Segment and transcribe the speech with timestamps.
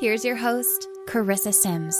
[0.00, 1.98] Here's your host, Carissa Sims.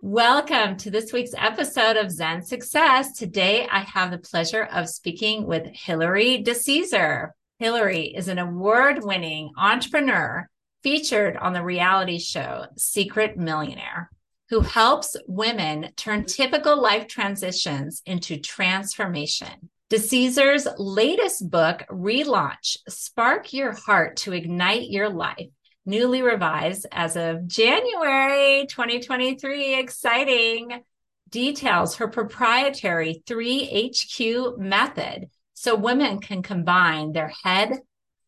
[0.00, 3.18] Welcome to this week's episode of Zen Success.
[3.18, 7.30] Today, I have the pleasure of speaking with Hilary DeCesare.
[7.58, 10.48] Hilary is an award winning entrepreneur
[10.84, 14.12] featured on the reality show Secret Millionaire,
[14.50, 19.70] who helps women turn typical life transitions into transformation.
[19.90, 25.50] DeCesare's latest book, Relaunch Spark Your Heart to Ignite Your Life,
[25.84, 29.78] newly revised as of January 2023.
[29.78, 30.82] Exciting.
[31.28, 37.80] Details her proprietary 3HQ method so women can combine their head,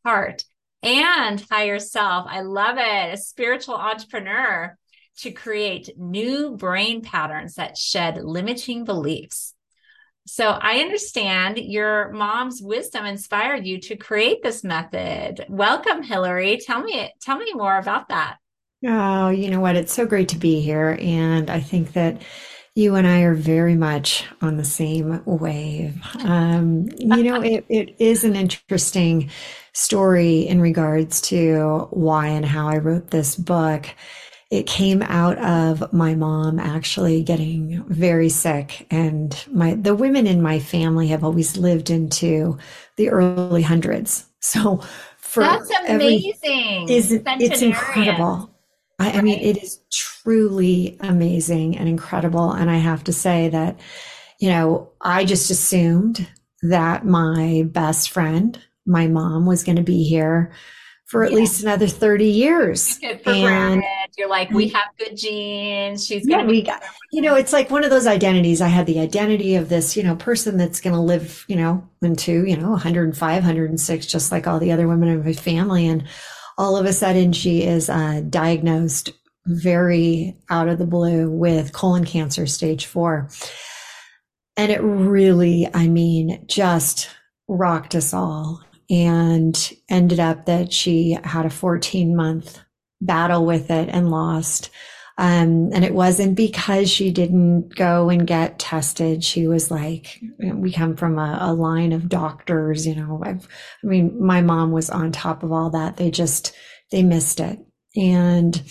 [0.05, 0.45] heart,
[0.83, 2.27] and higher self.
[2.29, 3.15] I love it.
[3.15, 4.77] A spiritual entrepreneur
[5.19, 9.55] to create new brain patterns that shed limiting beliefs.
[10.27, 15.47] So I understand your mom's wisdom inspired you to create this method.
[15.49, 16.59] Welcome, Hilary.
[16.59, 18.39] Tell me, tell me more about that.
[18.85, 19.77] Oh, you know what?
[19.77, 20.99] It's so great to be here.
[21.01, 22.23] And I think that
[22.75, 25.99] you and I are very much on the same wave.
[26.25, 29.31] Um, you know, it, it is an interesting
[29.73, 33.87] story in regards to why and how I wrote this book
[34.51, 40.41] it came out of my mom actually getting very sick and my the women in
[40.41, 42.57] my family have always lived into
[42.97, 44.83] the early hundreds so
[45.19, 48.51] for that's amazing is it's incredible
[48.99, 49.17] I, right.
[49.17, 53.79] I mean it is truly amazing and incredible and i have to say that
[54.39, 56.29] you know i just assumed
[56.63, 60.53] that my best friend my mom was going to be here
[61.07, 61.39] for at yeah.
[61.39, 62.99] least another 30 years.
[63.03, 63.85] and granted.
[64.17, 66.07] You're like, we have good genes.
[66.07, 66.83] She's gonna we got,
[67.13, 68.61] you know, it's like one of those identities.
[68.61, 72.47] I had the identity of this, you know, person that's gonna live, you know, into,
[72.47, 75.87] you know, 105, 106, just like all the other women in my family.
[75.87, 76.07] And
[76.59, 79.11] all of a sudden she is uh, diagnosed
[79.47, 83.29] very out of the blue with colon cancer stage four.
[84.57, 87.11] And it really, I mean, just
[87.49, 92.61] rocked us all and ended up that she had a 14 month
[93.01, 94.71] battle with it and lost.
[95.19, 99.25] Um, and it wasn't because she didn't go and get tested.
[99.25, 103.49] She was like, we come from a, a line of doctors, you know, I've,
[103.83, 105.97] I mean, my mom was on top of all that.
[105.97, 106.55] They just,
[106.93, 107.59] they missed it.
[107.97, 108.63] And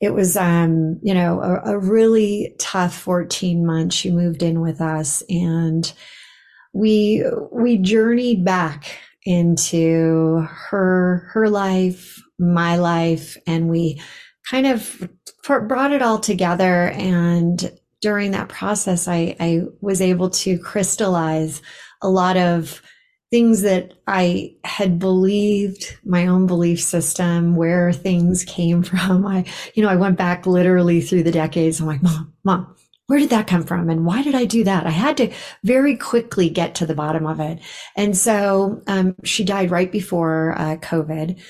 [0.00, 3.94] it was, um, you know, a, a really tough 14 months.
[3.94, 5.92] She moved in with us and
[6.72, 14.02] we, we journeyed back into her her life, my life, and we
[14.50, 15.08] kind of
[15.46, 16.88] brought it all together.
[16.88, 17.70] And
[18.00, 21.62] during that process, I, I was able to crystallize
[22.02, 22.82] a lot of
[23.30, 29.26] things that I had believed, my own belief system, where things came from.
[29.26, 29.44] I,
[29.74, 31.80] you know, I went back literally through the decades.
[31.80, 32.74] I'm like, mom, mom,
[33.06, 33.90] where did that come from?
[33.90, 34.86] And why did I do that?
[34.86, 35.32] I had to
[35.64, 37.60] very quickly get to the bottom of it.
[37.96, 41.40] And so um, she died right before uh, COVID.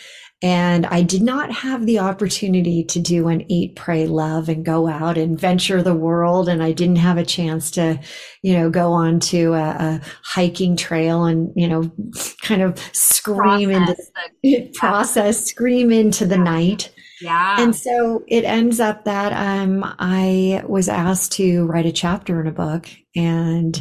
[0.43, 4.89] And I did not have the opportunity to do an eat, pray, love and go
[4.89, 6.49] out and venture the world.
[6.49, 8.01] And I didn't have a chance to,
[8.43, 11.93] you know, go on to a, a hiking trail and, you know,
[12.43, 16.93] kind of scream process into the process, scream into the night.
[17.21, 17.61] Yeah.
[17.61, 22.49] And so it ends up that um, I was asked to write a chapter in
[22.49, 23.81] a book, and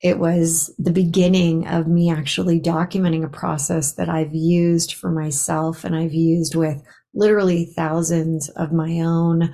[0.00, 5.84] it was the beginning of me actually documenting a process that I've used for myself
[5.84, 6.82] and I've used with
[7.14, 9.52] literally thousands of my own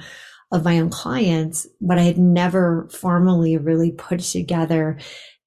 [0.52, 4.98] of my own clients, but I had never formally really put together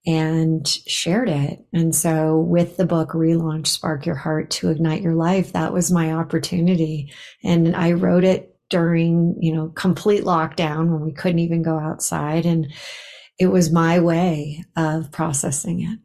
[0.05, 1.59] and shared it.
[1.71, 5.91] And so with the book Relaunch Spark Your Heart to Ignite Your Life, that was
[5.91, 7.13] my opportunity.
[7.43, 12.45] And I wrote it during, you know, complete lockdown when we couldn't even go outside.
[12.45, 12.67] And
[13.39, 15.99] it was my way of processing it.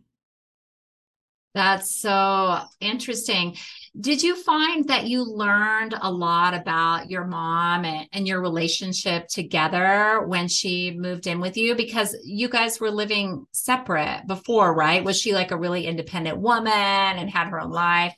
[1.55, 3.57] That's so interesting.
[3.99, 9.29] Did you find that you learned a lot about your mom and, and, your relationship
[9.29, 11.75] together when she moved in with you?
[11.75, 15.05] Because you guys were living separate before, right?
[15.05, 18.15] Was she like a really independent woman and had her own life?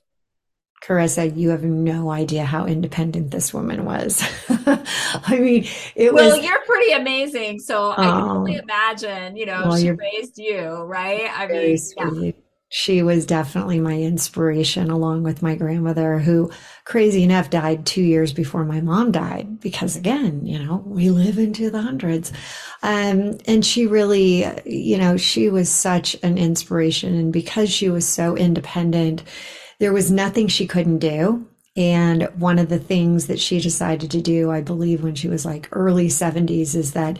[0.87, 4.23] Carissa, you have no idea how independent this woman was.
[4.49, 6.35] I mean, it well, was.
[6.35, 7.61] Well, you're pretty amazing.
[7.61, 8.63] So I can only oh.
[8.63, 11.31] imagine, you know, well, she raised you, right?
[11.33, 12.33] I mean, yeah
[12.77, 16.51] she was definitely my inspiration along with my grandmother who
[16.85, 21.39] crazy enough died two years before my mom died because again you know we live
[21.39, 22.33] into the hundreds
[22.83, 28.09] um, and she really you know she was such an inspiration and because she was
[28.09, 29.23] so independent
[29.79, 34.21] there was nothing she couldn't do and one of the things that she decided to
[34.21, 37.19] do i believe when she was like early 70s is that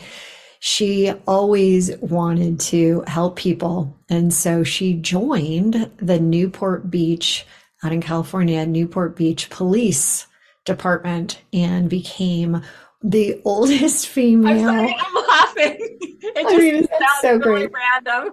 [0.67, 3.95] she always wanted to help people.
[4.09, 7.45] And so she joined the Newport Beach,
[7.83, 10.27] out in California, Newport Beach Police
[10.65, 12.63] Department and became
[13.03, 14.71] the oldest female.
[14.71, 15.99] I'm, sorry, I'm laughing.
[16.37, 17.71] It just I mean, sounds so great.
[17.71, 18.33] random.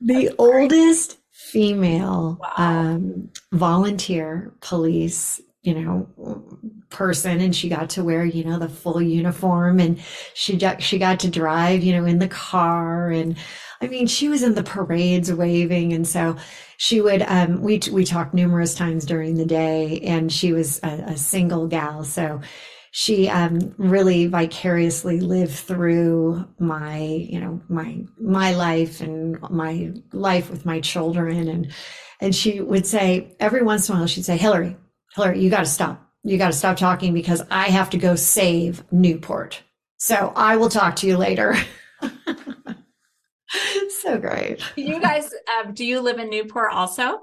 [0.00, 1.18] The oldest
[1.52, 2.52] female wow.
[2.56, 6.08] um, volunteer police you know
[6.88, 10.00] person and she got to wear you know the full uniform and
[10.32, 13.36] she got she got to drive you know in the car and
[13.82, 16.34] i mean she was in the parades waving and so
[16.78, 21.04] she would um we we talked numerous times during the day and she was a,
[21.08, 22.40] a single gal so
[22.92, 30.50] she um, really vicariously lived through my you know my my life and my life
[30.50, 31.72] with my children and
[32.20, 34.76] and she would say every once in a while she'd say hilary
[35.14, 36.08] Hilary, you got to stop.
[36.24, 39.62] You got to stop talking because I have to go save Newport.
[39.98, 41.54] So I will talk to you later.
[44.02, 44.62] so great.
[44.76, 47.22] You guys, um, do you live in Newport also?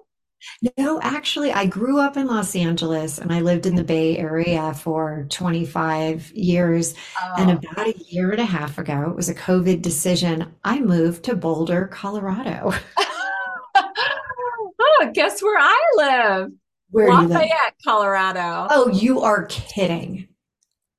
[0.78, 4.74] No, actually, I grew up in Los Angeles and I lived in the Bay Area
[4.74, 6.96] for 25 years.
[7.22, 7.34] Oh.
[7.38, 10.54] And about a year and a half ago, it was a COVID decision.
[10.64, 12.72] I moved to Boulder, Colorado.
[13.76, 16.52] oh, guess where I live?
[16.92, 18.68] Where Lafayette, Colorado.
[18.70, 20.29] Oh, you are kidding.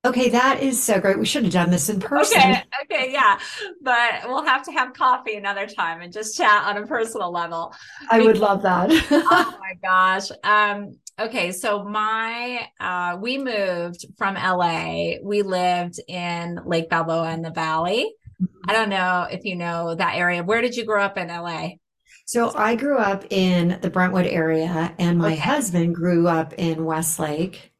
[0.03, 1.19] Okay, that is so great.
[1.19, 2.39] We should have done this in person.
[2.39, 3.37] Okay, okay, yeah.
[3.83, 7.71] But we'll have to have coffee another time and just chat on a personal level.
[8.09, 8.89] I because, would love that.
[9.11, 10.29] oh my gosh.
[10.43, 15.17] Um, okay, so my uh we moved from LA.
[15.21, 18.11] We lived in Lake Balboa in the valley.
[18.41, 18.69] Mm-hmm.
[18.69, 20.41] I don't know if you know that area.
[20.41, 21.73] Where did you grow up in LA?
[22.25, 25.41] So I grew up in the Brentwood area, and my okay.
[25.41, 27.70] husband grew up in Westlake.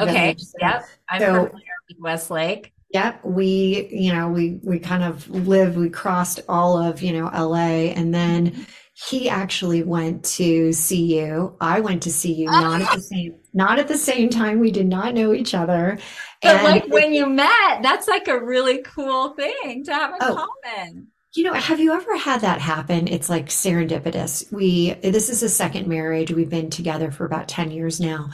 [0.00, 0.36] Okay.
[0.60, 0.84] Yep.
[1.08, 2.72] I'm so, familiar with Westlake.
[2.90, 3.24] Yep.
[3.24, 5.76] We, you know, we we kind of lived.
[5.76, 8.62] We crossed all of you know LA, and then mm-hmm.
[9.08, 11.54] he actually went to CU.
[11.60, 14.60] I went to CU, not at the same not at the same time.
[14.60, 15.98] We did not know each other.
[16.40, 20.16] But and like when you met, that's like a really cool thing to have in
[20.20, 21.08] oh, common.
[21.34, 23.08] You know, have you ever had that happen?
[23.08, 24.50] It's like serendipitous.
[24.52, 26.30] We, this is a second marriage.
[26.30, 28.30] We've been together for about 10 years now.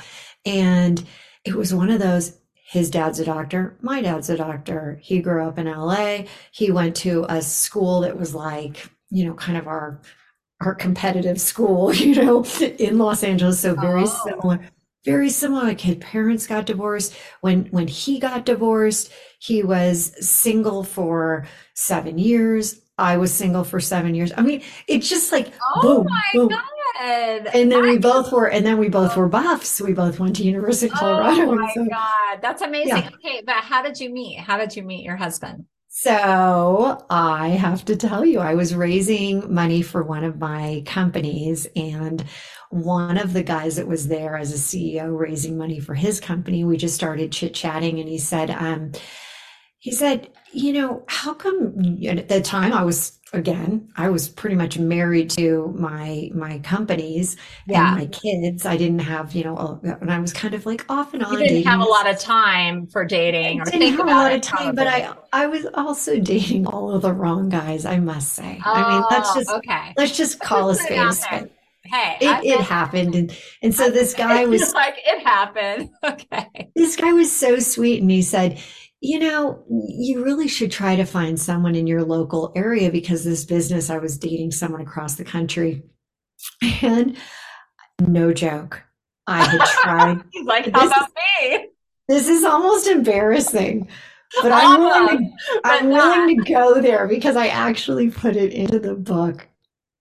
[0.47, 1.05] And
[1.45, 3.77] it was one of those, his dad's a doctor.
[3.81, 4.99] My dad's a doctor.
[5.03, 6.25] He grew up in LA.
[6.51, 10.01] He went to a school that was like, you know, kind of our,
[10.61, 13.61] our competitive school, you know, in Los Angeles.
[13.61, 14.21] So very oh.
[14.27, 14.61] similar
[15.05, 20.83] very similar like his parents got divorced when when he got divorced he was single
[20.83, 24.33] for seven years I was single for seven years.
[24.37, 26.49] I mean, it's just like oh boom, my boom.
[26.49, 26.63] god!
[27.01, 29.81] And then we both were, and then we both were buffs.
[29.81, 31.51] We both went to University of Colorado.
[31.51, 32.89] Oh my so, god, that's amazing.
[32.97, 33.11] Yeah.
[33.15, 34.39] Okay, but how did you meet?
[34.39, 35.65] How did you meet your husband?
[35.89, 41.67] So I have to tell you, I was raising money for one of my companies,
[41.77, 42.25] and
[42.71, 46.65] one of the guys that was there as a CEO raising money for his company,
[46.65, 48.93] we just started chit chatting, and he said, um,
[49.79, 51.75] he said, you know, how come
[52.09, 57.37] at the time I was again, I was pretty much married to my my companies
[57.67, 57.89] yeah.
[57.89, 58.65] and my kids.
[58.65, 61.33] I didn't have, you know, a, and I was kind of like off and on.
[61.33, 61.67] You didn't dating.
[61.69, 64.75] have a lot of time for dating I or didn't have a lot of time,
[64.75, 64.85] probably.
[64.85, 68.61] but I I was also dating all of the wrong guys, I must say.
[68.65, 69.93] Oh, I mean, let's oh, just okay.
[69.97, 71.51] let's just call a spade a spade.
[71.87, 75.91] Hey, it, it happened, and and so this guy was like, it happened.
[76.05, 78.61] Okay, this guy was so sweet, and he said,
[79.05, 83.45] you know, you really should try to find someone in your local area because this
[83.45, 85.83] business, I was dating someone across the country.
[86.83, 87.17] And
[88.01, 88.83] no joke,
[89.27, 90.25] I had tried.
[90.45, 91.11] Like, how this, about
[91.43, 91.69] me?
[92.09, 93.89] This is almost embarrassing.
[94.43, 98.79] But I'm willing, to, I'm willing to go there because I actually put it into
[98.79, 99.47] the book.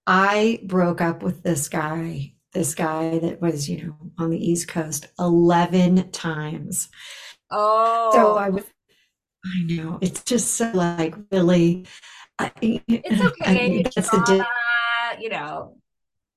[0.07, 4.67] I broke up with this guy this guy that was, you know, on the East
[4.67, 6.87] Coast 11 times.
[7.49, 8.11] Oh.
[8.13, 8.63] So I was,
[9.45, 11.85] I know, it's just so like really.
[12.39, 13.79] I, it's okay.
[13.79, 15.77] I, that's drama, a di- you know,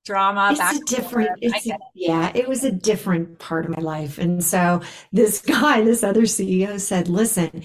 [0.07, 0.55] drama.
[0.57, 4.17] It's a different, it's a, yeah, it was a different part of my life.
[4.17, 7.63] And so this guy, this other CEO said, listen,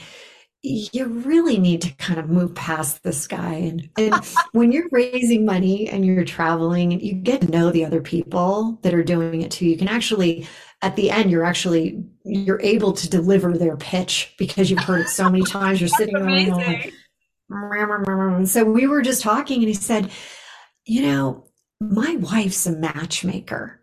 [0.63, 3.55] you really need to kind of move past this guy.
[3.55, 4.15] And, and
[4.53, 8.95] when you're raising money and you're traveling, you get to know the other people that
[8.95, 9.67] are doing it too.
[9.67, 10.47] You can actually,
[10.83, 15.09] at the end, you're actually you're able to deliver their pitch because you've heard it
[15.09, 15.81] so many times.
[15.81, 16.93] You're sitting around like,
[18.49, 20.11] so we were just talking, and he said,
[20.85, 21.45] "You know,
[21.81, 23.83] my wife's a matchmaker,"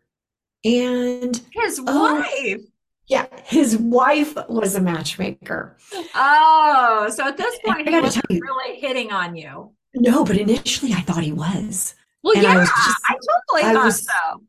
[0.66, 2.62] and his oh, wife.
[3.08, 5.78] Yeah, his wife was a matchmaker.
[6.14, 9.72] Oh, so at this point, he wasn't you, really hitting on you.
[9.96, 11.96] No, but initially I thought he was.
[12.24, 14.44] Well, and yeah, I, was just, I totally I thought was, so.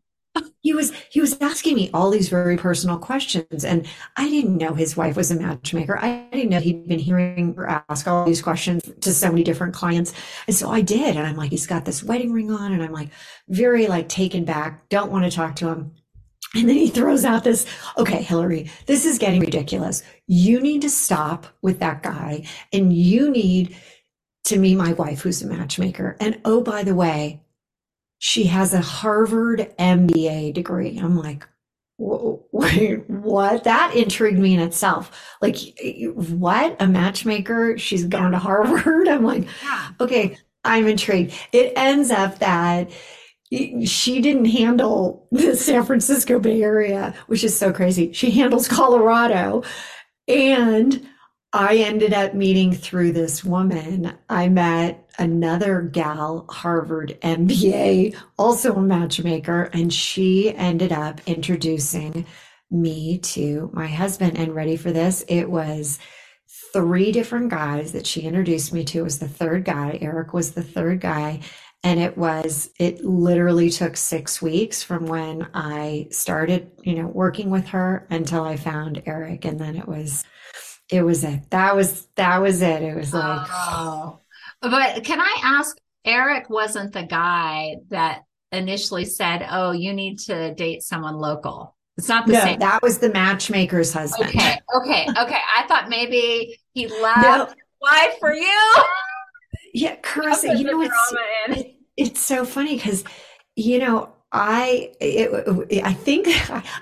[0.63, 4.75] He was he was asking me all these very personal questions, and I didn't know
[4.75, 5.99] his wife was a matchmaker.
[5.99, 9.75] I didn't know he'd been hearing her ask all these questions to so many different
[9.75, 10.13] clients,
[10.47, 11.17] and so I did.
[11.17, 13.09] And I'm like, he's got this wedding ring on, and I'm like,
[13.49, 14.89] very like taken back.
[14.91, 15.93] Don't want to talk to him
[16.55, 17.65] and then he throws out this,
[17.97, 20.03] okay, Hilary, this is getting ridiculous.
[20.27, 23.77] You need to stop with that guy and you need
[24.45, 26.17] to meet my wife, who's a matchmaker.
[26.19, 27.41] And oh, by the way,
[28.21, 30.99] she has a Harvard MBA degree.
[30.99, 31.49] I'm like,
[31.97, 33.65] wait, what?
[33.65, 35.11] That intrigued me in itself.
[35.41, 35.57] Like,
[36.05, 36.77] what?
[36.81, 37.79] A matchmaker?
[37.79, 39.09] She's gone to Harvard?
[39.09, 39.49] I'm like,
[40.01, 41.33] okay, I'm intrigued.
[41.53, 42.91] It ends up that
[43.51, 48.13] she didn't handle the San Francisco Bay Area, which is so crazy.
[48.13, 49.63] She handles Colorado.
[50.29, 51.09] And
[51.55, 54.13] I ended up meeting through this woman.
[54.29, 62.27] I met another gal, Harvard MBA, also a matchmaker, and she ended up introducing
[62.71, 64.39] me to my husband.
[64.39, 65.25] And ready for this?
[65.29, 65.99] It was
[66.73, 69.01] three different guys that she introduced me to.
[69.01, 69.99] It was the third guy.
[70.01, 71.41] Eric was the third guy.
[71.83, 77.51] And it was, it literally took six weeks from when I started, you know, working
[77.51, 79.47] with her until I found Eric.
[79.47, 80.25] And then it was,
[80.91, 81.51] it was it.
[81.51, 82.83] That was, that was it.
[82.83, 84.20] It was like, oh.
[84.63, 90.55] But can I ask, Eric wasn't the guy that initially said, oh, you need to
[90.55, 91.77] date someone local.
[91.97, 92.59] It's not the no, same.
[92.61, 94.31] That was the matchmaker's husband.
[94.31, 94.59] Okay.
[94.75, 95.07] Okay.
[95.09, 95.39] Okay.
[95.57, 97.55] I thought maybe he left no.
[97.81, 98.75] wife for you.
[99.73, 101.15] Yeah, Carissa, you know it's
[101.49, 103.05] it, it's so funny because
[103.55, 106.29] you know I it, I think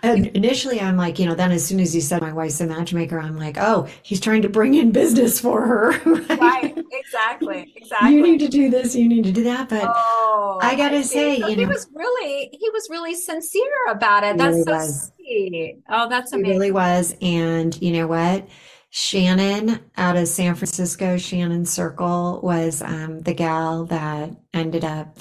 [0.02, 3.18] initially I'm like you know then as soon as you said my wife's a matchmaker
[3.18, 6.84] I'm like oh he's trying to bring in business for her right, right.
[6.92, 8.12] exactly exactly.
[8.12, 11.02] you need to do this you need to do that but oh, I gotta I
[11.02, 14.36] say so you he know was really he was really sincere about it.
[14.36, 15.12] That's really so was.
[15.16, 15.78] sweet.
[15.88, 18.48] Oh that's amazing he really was and you know what?
[18.90, 25.18] Shannon out of San Francisco, Shannon Circle was um, the gal that ended up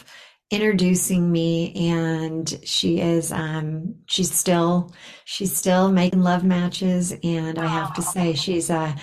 [0.49, 4.93] introducing me and she is um she's still
[5.25, 8.95] she's still making love matches and I have to say she's a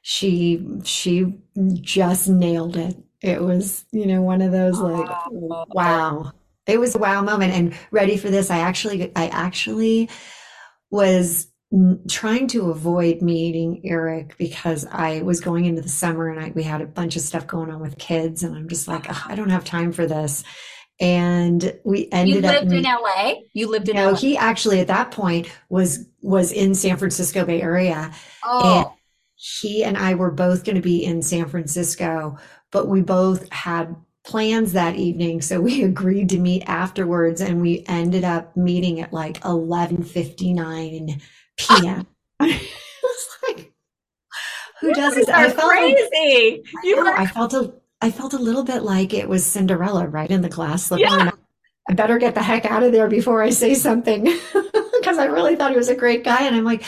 [0.00, 1.34] she she
[1.80, 2.96] just nailed it.
[3.20, 6.32] It was, you know, one of those like wow.
[6.66, 10.08] It was a wow moment and ready for this I actually I actually
[10.90, 11.48] was
[12.08, 16.62] trying to avoid meeting Eric because I was going into the summer and I, we
[16.62, 19.50] had a bunch of stuff going on with kids, and I'm just like, I don't
[19.50, 20.44] have time for this.
[20.98, 23.34] And we ended you lived up in LA.
[23.52, 23.96] You lived in.
[23.96, 24.16] No, LA.
[24.16, 28.12] he actually at that point was was in San Francisco Bay Area.
[28.44, 28.78] Oh.
[28.78, 28.86] And
[29.36, 32.38] he and I were both going to be in San Francisco,
[32.72, 33.94] but we both had
[34.26, 39.12] plans that evening so we agreed to meet afterwards and we ended up meeting at
[39.12, 41.22] like 11:59
[41.56, 42.06] p.m.
[42.40, 42.60] I
[43.02, 43.72] was like,
[44.80, 45.28] who does this?
[45.28, 46.62] I felt crazy.
[46.74, 47.72] Like, you I, I felt a
[48.06, 51.08] I felt a little bit like it was Cinderella right in the glass slipper.
[51.08, 51.30] Oh, yeah.
[51.88, 54.22] I better get the heck out of there before I say something
[54.92, 56.46] because I really thought he was a great guy.
[56.46, 56.84] And I'm like,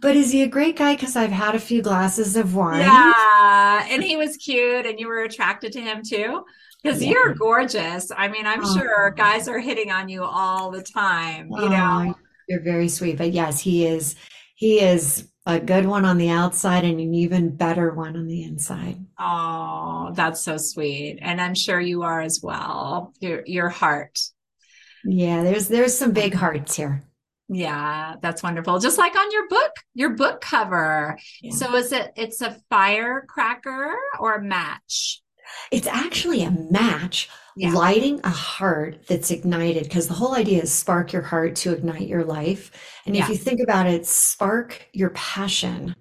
[0.00, 0.94] but is he a great guy?
[0.94, 2.80] Because I've had a few glasses of wine.
[2.80, 3.86] Yeah.
[3.90, 6.42] And he was cute and you were attracted to him too.
[6.82, 7.10] Because yeah.
[7.10, 8.10] you're gorgeous.
[8.10, 8.74] I mean, I'm oh.
[8.74, 12.14] sure guys are hitting on you all the time, you oh, know.
[12.48, 13.18] You're very sweet.
[13.18, 14.16] But yes, he is
[14.54, 18.44] he is a good one on the outside and an even better one on the
[18.44, 19.04] inside.
[19.18, 21.18] Oh, that's so sweet.
[21.20, 23.12] And I'm sure you are as well.
[23.20, 24.18] Your your heart.
[25.04, 26.40] Yeah, there's there's some big mm-hmm.
[26.40, 27.02] hearts here.
[27.48, 28.78] Yeah, that's wonderful.
[28.78, 31.18] Just like on your book, your book cover.
[31.42, 31.54] Yeah.
[31.54, 35.22] So is it it's a firecracker or a match?
[35.70, 37.72] It's actually a match yeah.
[37.72, 42.08] lighting a heart that's ignited because the whole idea is spark your heart to ignite
[42.08, 42.70] your life
[43.06, 43.22] and yeah.
[43.22, 45.94] if you think about it spark your passion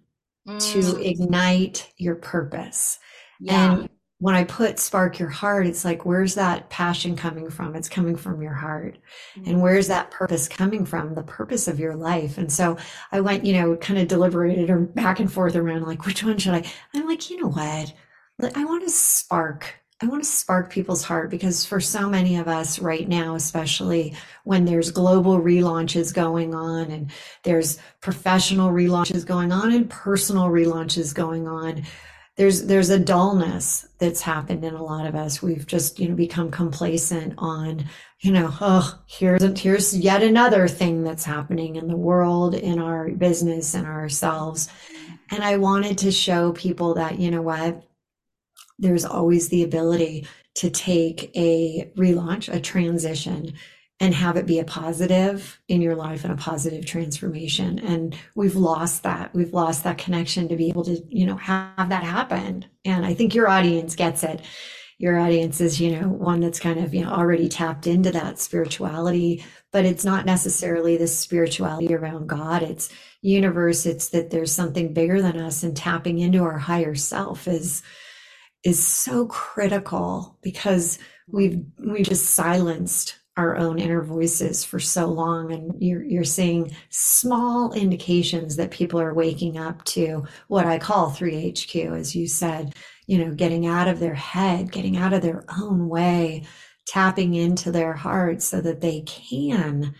[0.48, 0.72] mm.
[0.72, 3.00] to ignite your purpose
[3.39, 3.74] yeah.
[3.74, 3.89] and
[4.20, 7.75] when I put spark your heart, it's like, where's that passion coming from?
[7.75, 9.00] It's coming from your heart.
[9.36, 9.50] Mm-hmm.
[9.50, 11.15] And where's that purpose coming from?
[11.15, 12.38] The purpose of your life.
[12.38, 12.77] And so
[13.12, 16.38] I went, you know, kind of deliberated or back and forth around like, which one
[16.38, 16.63] should I?
[16.93, 17.93] I'm like, you know what?
[18.43, 19.75] I want to spark.
[20.01, 24.15] I want to spark people's heart because for so many of us right now, especially
[24.45, 27.12] when there's global relaunches going on and
[27.43, 31.83] there's professional relaunches going on and personal relaunches going on,
[32.36, 35.43] there's there's a dullness that's happened in a lot of us.
[35.43, 37.86] We've just you know become complacent on
[38.21, 43.10] you know oh here's here's yet another thing that's happening in the world, in our
[43.10, 44.67] business, and ourselves.
[45.29, 47.83] And I wanted to show people that you know what
[48.81, 53.53] there's always the ability to take a relaunch, a transition,
[54.01, 57.77] and have it be a positive in your life and a positive transformation.
[57.79, 59.33] And we've lost that.
[59.33, 62.65] We've lost that connection to be able to, you know, have that happen.
[62.83, 64.41] And I think your audience gets it.
[64.97, 68.39] Your audience is, you know, one that's kind of, you know, already tapped into that
[68.39, 72.63] spirituality, but it's not necessarily this spirituality around God.
[72.63, 72.89] It's
[73.21, 73.85] universe.
[73.85, 77.83] It's that there's something bigger than us and tapping into our higher self is,
[78.63, 85.51] is so critical because we've, we just silenced our own inner voices for so long.
[85.51, 91.12] And you're you're seeing small indications that people are waking up to what I call
[91.12, 92.75] 3HQ as you said
[93.08, 96.44] you know getting out of their head getting out of their own way
[96.86, 99.96] tapping into their heart so that they can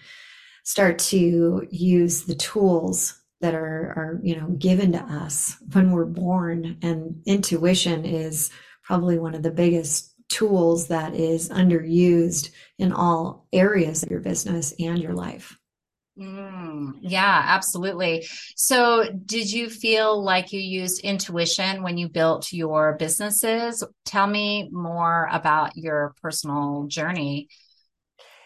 [0.64, 6.06] start to use the tools that are are you know given to us when we're
[6.06, 8.52] born and intuition is
[8.84, 14.74] probably one of the biggest tools that is underused in all areas of your business
[14.80, 15.58] and your life.
[16.18, 18.28] Mm, yeah, absolutely.
[18.56, 23.84] So, did you feel like you used intuition when you built your businesses?
[24.06, 27.48] Tell me more about your personal journey.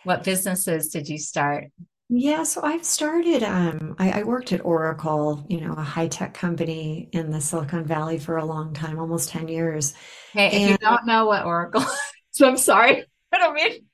[0.04, 1.66] What businesses did you start?
[2.08, 6.36] Yeah, so I've started, um, I, I worked at Oracle, you know, a high tech
[6.36, 9.96] company in the Silicon Valley for a long time, almost 10 years.
[10.32, 11.84] Hey, if you don't know what Oracle
[12.32, 13.06] so I'm sorry.
[13.34, 13.85] I don't mean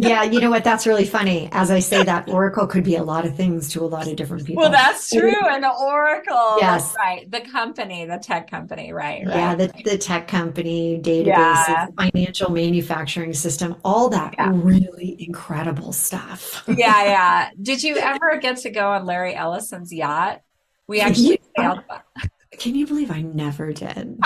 [0.00, 0.62] yeah, you know what?
[0.62, 1.48] That's really funny.
[1.50, 4.14] As I say that, Oracle could be a lot of things to a lot of
[4.14, 4.62] different people.
[4.62, 5.34] Well, that's true.
[5.48, 7.28] And Oracle, yes, right.
[7.30, 9.24] The company, the tech company, right?
[9.26, 9.84] Yeah, the, right.
[9.84, 11.86] the tech company, databases, yeah.
[11.98, 14.52] financial manufacturing system, all that yeah.
[14.54, 16.62] really incredible stuff.
[16.68, 17.50] yeah, yeah.
[17.60, 20.42] Did you ever get to go on Larry Ellison's yacht?
[20.86, 21.80] We actually sailed.
[22.58, 24.18] Can you believe I never did?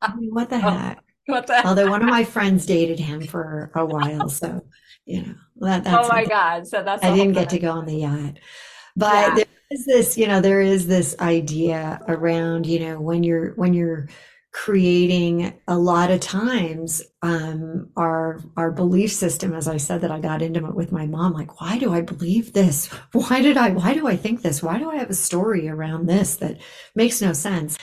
[0.00, 1.04] I mean, what the oh, heck?
[1.26, 4.64] What the Although one of my friends dated him for a while, so
[5.04, 6.66] you know that, that's oh my god.
[6.66, 8.38] So that's i didn't get to go on the yacht.
[8.96, 9.34] But yeah.
[9.34, 13.74] there is this you know there is this idea around you know when you're when
[13.74, 14.08] you're
[14.52, 20.20] creating a lot of times um our our belief system as i said that i
[20.20, 22.86] got intimate with my mom like why do i believe this?
[23.12, 24.62] Why did i why do i think this?
[24.62, 26.60] Why do i have a story around this that
[26.94, 27.78] makes no sense?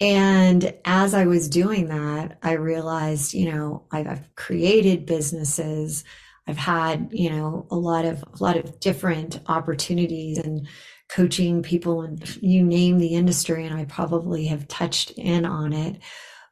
[0.00, 6.04] And as i was doing that i realized you know i've, I've created businesses
[6.46, 10.68] I've had, you know, a lot of a lot of different opportunities and
[11.08, 16.00] coaching people and you name the industry and I probably have touched in on it.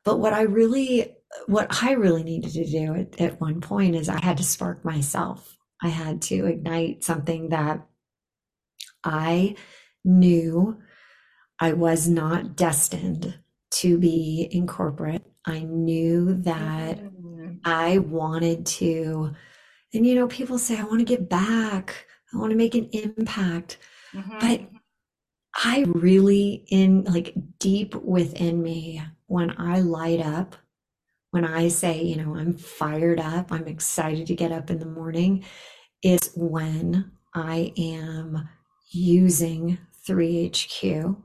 [0.05, 1.15] But what I really
[1.47, 4.85] what I really needed to do at, at one point is I had to spark
[4.85, 5.57] myself.
[5.83, 7.87] I had to ignite something that
[9.05, 9.57] I
[10.05, 10.79] knew
[11.59, 13.39] I was not destined
[13.73, 15.25] to be in corporate.
[15.47, 17.55] I knew that mm-hmm.
[17.65, 19.35] I wanted to
[19.95, 22.89] and you know, people say, I want to give back, I want to make an
[22.93, 23.79] impact.
[24.15, 24.39] Mm-hmm.
[24.41, 24.61] But
[25.55, 30.57] I really, in like deep within me, when I light up,
[31.31, 34.87] when I say, you know, I'm fired up, I'm excited to get up in the
[34.87, 35.45] morning,
[36.03, 38.49] is when I am
[38.91, 41.17] using 3HQ,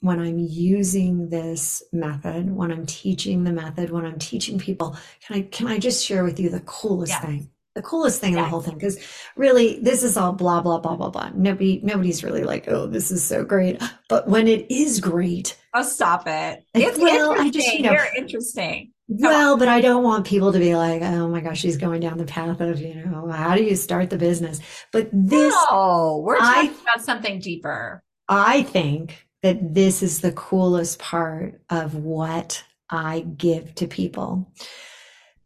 [0.00, 4.96] when I'm using this method, when I'm teaching the method, when I'm teaching people.
[5.26, 7.20] Can I can I just share with you the coolest yeah.
[7.20, 7.50] thing?
[7.78, 8.98] The coolest thing in the whole thing because
[9.36, 11.30] really this is all blah blah blah blah blah.
[11.32, 13.80] Nobody nobody's really like oh this is so great.
[14.08, 16.64] But when it is great oh stop it.
[16.72, 18.92] it's well i just you know You're interesting.
[19.06, 22.16] Well but i don't want people to be like oh my gosh she's going down
[22.16, 24.60] the path of you know how do you start the business?
[24.92, 28.02] But this no we're talking I, about something deeper.
[28.28, 34.50] I think that this is the coolest part of what i give to people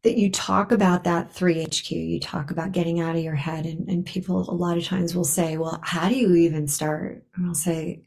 [0.02, 3.88] that you talk about that 3HQ, you talk about getting out of your head, and,
[3.88, 7.24] and people a lot of times will say, Well, how do you even start?
[7.34, 8.02] And I'll say,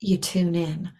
[0.00, 0.90] You tune in.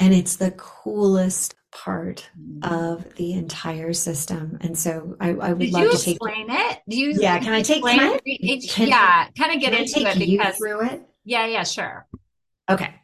[0.00, 2.28] And it's the coolest part
[2.62, 3.14] of mm.
[3.16, 4.58] the entire system.
[4.60, 6.80] And so I, I would Did love to take explain it.
[6.88, 10.18] Do you Yeah, can I take can I, can, yeah, kind of get into it
[10.18, 11.02] because through it?
[11.24, 12.06] Yeah, yeah, sure.
[12.68, 12.94] Okay.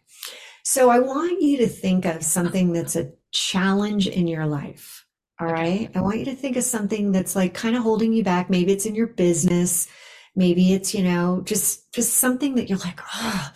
[0.64, 4.99] So I want you to think of something that's a challenge in your life.
[5.40, 5.90] All right.
[5.94, 8.50] I want you to think of something that's like kind of holding you back.
[8.50, 9.88] Maybe it's in your business.
[10.36, 13.50] Maybe it's, you know, just, just something that you're like, oh,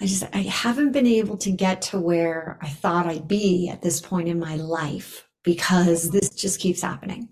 [0.00, 3.82] I just, I haven't been able to get to where I thought I'd be at
[3.82, 7.28] this point in my life because this just keeps happening.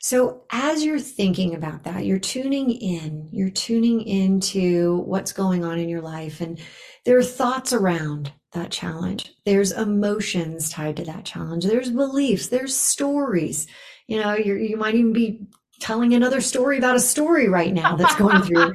[0.00, 5.78] So as you're thinking about that, you're tuning in, you're tuning into what's going on
[5.78, 6.58] in your life and
[7.04, 9.34] there are thoughts around that challenge.
[9.44, 11.64] There's emotions tied to that challenge.
[11.64, 13.66] There's beliefs, there's stories.
[14.06, 15.40] You know, you you might even be
[15.80, 18.72] telling another story about a story right now that's going through.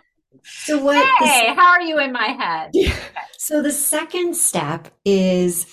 [0.44, 2.72] so what Hey, how are you in my head?
[3.36, 5.66] So the second step is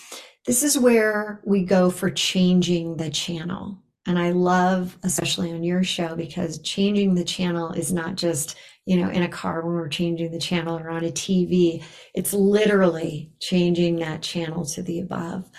[0.46, 3.78] this is where we go for changing the channel.
[4.06, 8.98] And I love, especially on your show, because changing the channel is not just you
[8.98, 11.84] know, in a car when we're changing the channel or on a TV.
[12.13, 15.50] It's literally changing that channel to the above.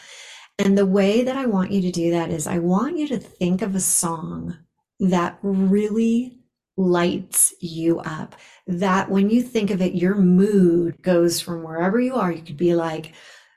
[0.58, 3.18] And the way that I want you to do that is I want you to
[3.18, 4.58] think of a song
[5.00, 6.38] that really
[6.76, 8.36] lights you up.
[8.66, 12.30] That when you think of it, your mood goes from wherever you are.
[12.30, 13.12] You could be like,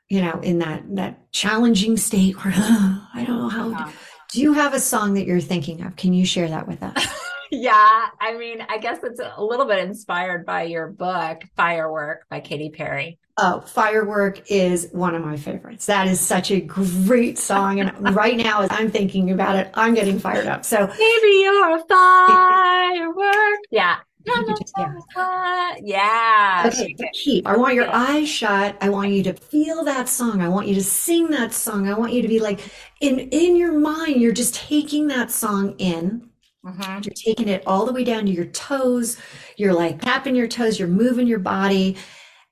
[0.10, 3.72] you know, in that that challenging state where oh, I don't know how.
[3.72, 3.92] Uh-huh.
[4.32, 5.96] Do you have a song that you're thinking of?
[5.96, 7.08] Can you share that with us?
[7.62, 8.08] yeah.
[8.20, 12.70] I mean, I guess it's a little bit inspired by your book, Firework by Katy
[12.70, 13.20] Perry.
[13.38, 15.88] Oh, Firework is one of my favorites.
[15.88, 17.82] That is such a great song.
[17.82, 20.64] And right now, as I'm thinking about it, I'm getting fired up.
[20.64, 23.60] So maybe you're a firework.
[23.72, 23.98] Yeah.
[24.26, 25.76] yeah.
[25.84, 26.64] yeah.
[26.68, 27.46] Okay, keep.
[27.46, 28.78] I want your eyes shut.
[28.82, 30.42] I want you to feel that song.
[30.42, 31.90] I want you to sing that song.
[31.90, 32.62] I want you to be like
[33.02, 36.30] in in your mind, you're just taking that song in
[36.66, 37.02] Mm-hmm.
[37.04, 39.18] You're taking it all the way down to your toes.
[39.56, 41.98] You're like tapping your toes, you're moving your body.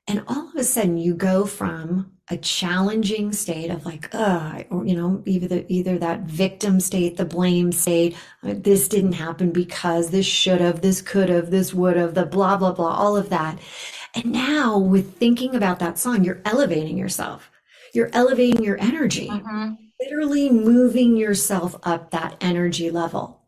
[0.08, 4.86] And all of a sudden you go from a challenging state of like, uh, or,
[4.86, 9.52] you know, either, the, either that victim state, the blame state, uh, this didn't happen
[9.52, 13.18] because this should have, this could have, this would have, the blah, blah, blah, all
[13.18, 13.60] of that.
[14.16, 17.50] And now with thinking about that song, you're elevating yourself.
[17.94, 19.74] You're elevating your energy, mm-hmm.
[20.00, 23.43] literally moving yourself up that energy level.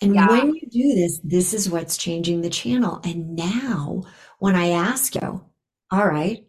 [0.00, 0.28] And yeah.
[0.28, 3.00] when you do this, this is what's changing the channel.
[3.04, 4.04] And now,
[4.38, 5.44] when I ask you,
[5.90, 6.44] all right,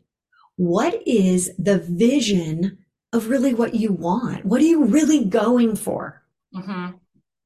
[0.55, 2.77] what is the vision
[3.13, 4.45] of really what you want?
[4.45, 6.23] What are you really going for?
[6.55, 6.97] Mm-hmm.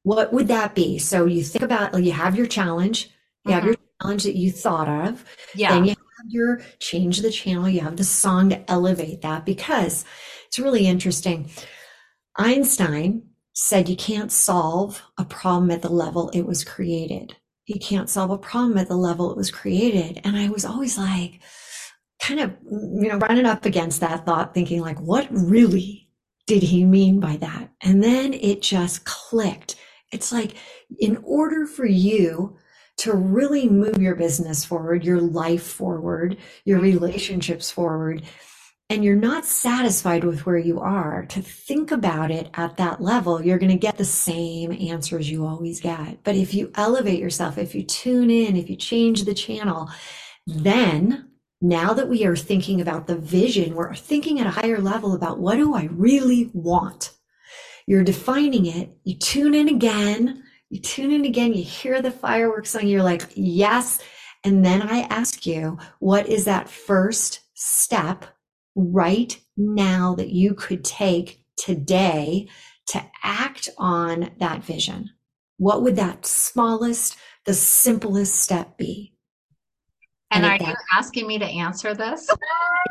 [0.02, 0.98] What would that be?
[0.98, 3.10] So you think about, you have your challenge,
[3.44, 3.52] you mm-hmm.
[3.52, 5.24] have your challenge that you thought of.
[5.54, 5.70] Yeah.
[5.70, 10.04] Then you have your change the channel, you have the song to elevate that because
[10.46, 11.50] it's really interesting.
[12.36, 13.22] Einstein
[13.58, 17.34] said you can't solve a problem at the level it was created.
[17.64, 20.20] You can't solve a problem at the level it was created.
[20.24, 21.40] And I was always like,
[22.20, 26.10] kind of, you know, running up against that thought, thinking like, what really
[26.46, 27.70] did he mean by that?
[27.80, 29.76] And then it just clicked.
[30.12, 30.54] It's like,
[30.98, 32.58] in order for you
[32.98, 38.22] to really move your business forward, your life forward, your relationships forward,
[38.88, 43.42] and you're not satisfied with where you are, to think about it at that level,
[43.42, 46.22] you're going to get the same answers you always get.
[46.22, 49.90] But if you elevate yourself, if you tune in, if you change the channel,
[50.46, 55.14] then now that we are thinking about the vision, we're thinking at a higher level
[55.14, 57.12] about what do I really want?
[57.88, 58.96] You're defining it.
[59.02, 60.44] You tune in again.
[60.70, 61.54] You tune in again.
[61.54, 62.86] You hear the fireworks song.
[62.86, 64.00] You're like, yes.
[64.44, 68.26] And then I ask you, what is that first step
[68.76, 72.46] right now that you could take today
[72.88, 75.10] to act on that vision?
[75.58, 79.14] What would that smallest, the simplest step be?
[80.30, 82.28] And, and are you asking me to answer this?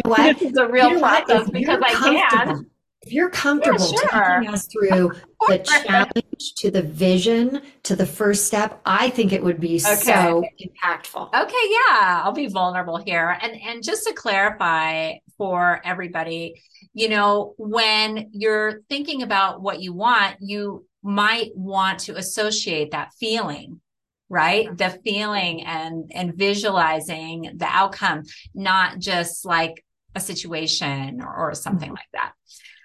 [0.04, 0.38] What?
[0.40, 2.70] this is a real you know process because I can.
[3.04, 4.40] If you're comfortable yeah, sure.
[4.40, 5.12] taking us through
[5.48, 9.96] the challenge to the vision to the first step, I think it would be okay.
[9.96, 11.30] so impactful.
[11.34, 13.38] Okay, yeah, I'll be vulnerable here.
[13.42, 16.62] And and just to clarify for everybody,
[16.94, 23.14] you know, when you're thinking about what you want, you might want to associate that
[23.20, 23.80] feeling
[24.28, 28.24] right the feeling and and visualizing the outcome
[28.56, 31.94] not just like a situation or, or something mm-hmm.
[31.94, 32.34] like that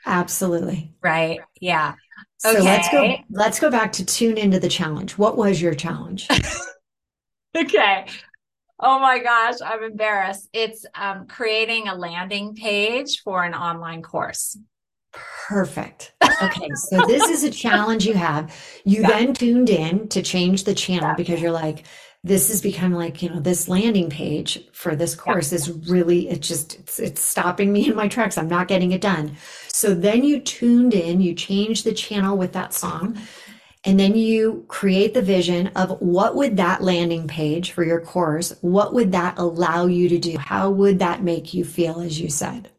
[0.06, 0.94] Absolutely.
[1.02, 1.40] Right.
[1.60, 1.94] Yeah.
[2.38, 2.62] So Okay.
[2.62, 5.18] let's go let's go back to tune into the challenge.
[5.18, 6.26] What was your challenge?
[7.56, 8.06] Okay.
[8.83, 10.49] Oh my gosh, I'm embarrassed.
[10.53, 14.57] It's um, creating a landing page for an online course.
[15.49, 16.12] Perfect.
[16.43, 18.57] Okay, so this is a challenge you have.
[18.87, 19.09] You Yeah.
[19.09, 21.14] then tuned in to change the channel Yeah.
[21.14, 21.85] because you're like,
[22.25, 26.40] this has become like, you know, this landing page for this course is really, it
[26.40, 28.38] just, it's, it's stopping me in my tracks.
[28.38, 29.37] I'm not getting it done.
[29.69, 33.19] So then you tuned in, you changed the channel with that song,
[33.85, 38.55] and then you create the vision of what would that landing page for your course,
[38.61, 40.37] what would that allow you to do?
[40.37, 42.71] How would that make you feel, as you said?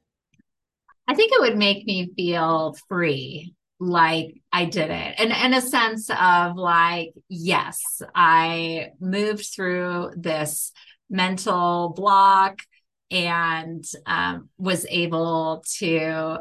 [1.07, 5.15] I think it would make me feel free, like I did it.
[5.17, 10.71] And in a sense of like, yes, I moved through this
[11.09, 12.61] mental block
[13.09, 16.37] and um, was able to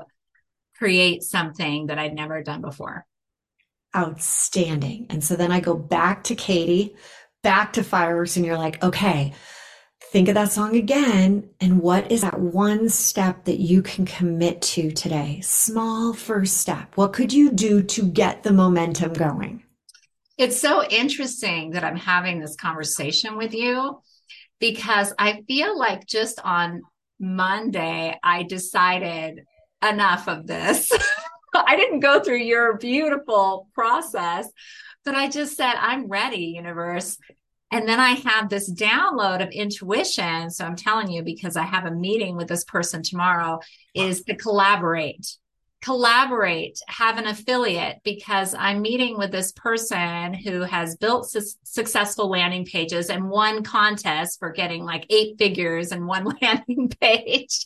[0.76, 3.06] create something that I'd never done before.
[3.96, 5.06] Outstanding.
[5.10, 6.94] And so then I go back to Katy,
[7.42, 9.32] back to fireworks, and you're like, okay,
[10.10, 11.50] think of that song again.
[11.60, 15.40] And what is that one step that you can commit to today?
[15.42, 16.96] Small first step.
[16.96, 19.64] What could you do to get the momentum going?
[20.38, 24.00] It's so interesting that I'm having this conversation with you
[24.58, 26.82] because I feel like just on
[27.20, 29.44] Monday, I decided
[29.86, 30.90] enough of this.
[31.66, 34.48] I didn't go through your beautiful process,
[35.04, 37.18] but I just said, I'm ready, universe.
[37.72, 40.50] And then I have this download of intuition.
[40.50, 43.60] So I'm telling you, because I have a meeting with this person tomorrow,
[43.94, 45.36] is to collaborate
[45.82, 52.28] collaborate, have an affiliate because I'm meeting with this person who has built su- successful
[52.28, 57.64] landing pages and won contests for getting like eight figures in one landing page.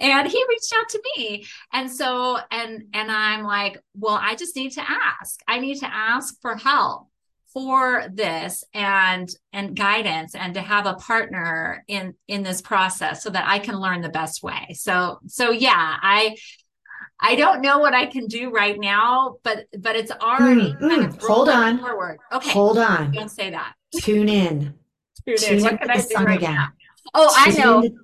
[0.00, 1.46] And he reached out to me.
[1.72, 5.40] And so, and, and I'm like, well, I just need to ask.
[5.46, 7.08] I need to ask for help
[7.52, 13.30] for this and and guidance and to have a partner in in this process so
[13.30, 14.74] that I can learn the best way.
[14.74, 16.36] So so yeah, I
[17.20, 21.04] I don't know what I can do right now, but but it's already Mm, kind
[21.06, 21.78] of hold on.
[21.78, 22.18] forward.
[22.32, 23.12] Okay, Hold on.
[23.12, 23.74] don't say that.
[24.00, 24.74] Tune in.
[25.26, 25.62] Tune Tune in.
[25.62, 26.54] What into can I do right again.
[26.54, 26.68] now?
[27.14, 27.82] Oh, I know.
[27.82, 27.96] into-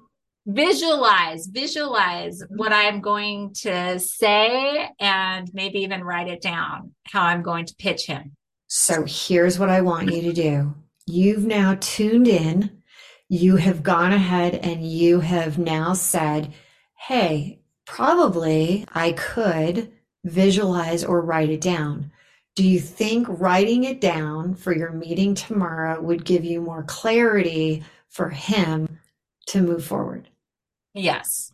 [0.45, 6.93] Visualize, visualize what I'm going to say, and maybe even write it down.
[7.05, 8.33] How I'm going to pitch him.
[8.67, 10.75] So here's what I want you to do.
[11.07, 12.83] You've now tuned in.
[13.29, 16.53] You have gone ahead and you have now said,
[16.99, 19.93] Hey, probably I could
[20.25, 22.13] visualize or write it down.
[22.55, 27.83] Do you think writing it down for your meeting tomorrow would give you more clarity
[28.09, 28.99] for him
[29.47, 30.29] to move forward?
[30.95, 31.53] Yes.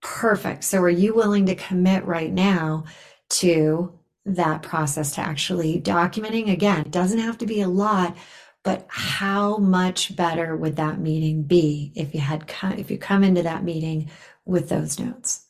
[0.00, 0.62] Perfect.
[0.64, 2.84] So are you willing to commit right now
[3.30, 6.52] to that process to actually documenting?
[6.52, 8.16] Again, it doesn't have to be a lot,
[8.62, 13.42] but how much better would that meeting be if you had if you come into
[13.42, 14.10] that meeting
[14.44, 15.45] with those notes?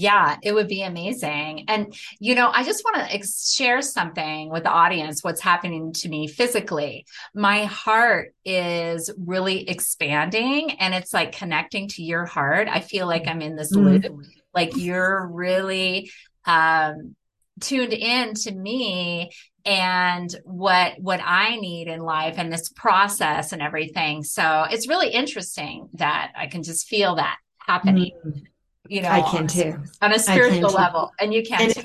[0.00, 1.64] Yeah, it would be amazing.
[1.66, 5.92] And, you know, I just want to ex- share something with the audience what's happening
[5.94, 7.04] to me physically.
[7.34, 12.68] My heart is really expanding and it's like connecting to your heart.
[12.70, 13.84] I feel like I'm in this Mm.
[14.04, 16.12] loop, like you're really
[16.44, 17.16] um,
[17.60, 19.32] tuned in to me
[19.64, 24.22] and what what I need in life and this process and everything.
[24.22, 28.42] So it's really interesting that I can just feel that happening, Mm.
[28.88, 29.82] You know, I on can a- too.
[30.02, 30.76] on a spiritual too.
[30.76, 31.82] level and you can And- too.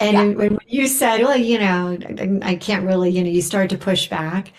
[0.00, 0.36] And Yeah.
[0.36, 1.98] when you said, well, you know,
[2.42, 4.52] I I can't really, you know, you start to push back,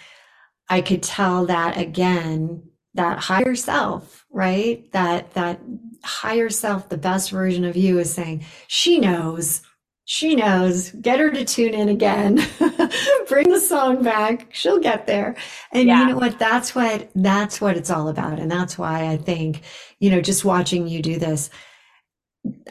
[0.70, 2.64] I could tell that again,
[2.96, 4.92] that higher self, right?
[4.92, 5.62] That that
[6.04, 9.62] higher self, the best version of you is saying, she knows,
[10.04, 12.36] she knows, get her to tune in again,
[13.30, 15.36] bring the song back, she'll get there.
[15.72, 16.02] And Yeah.
[16.02, 16.38] you know what?
[16.40, 18.40] That's what that's what it's all about.
[18.40, 19.62] And that's why I think,
[20.00, 21.50] you know, just watching you do this,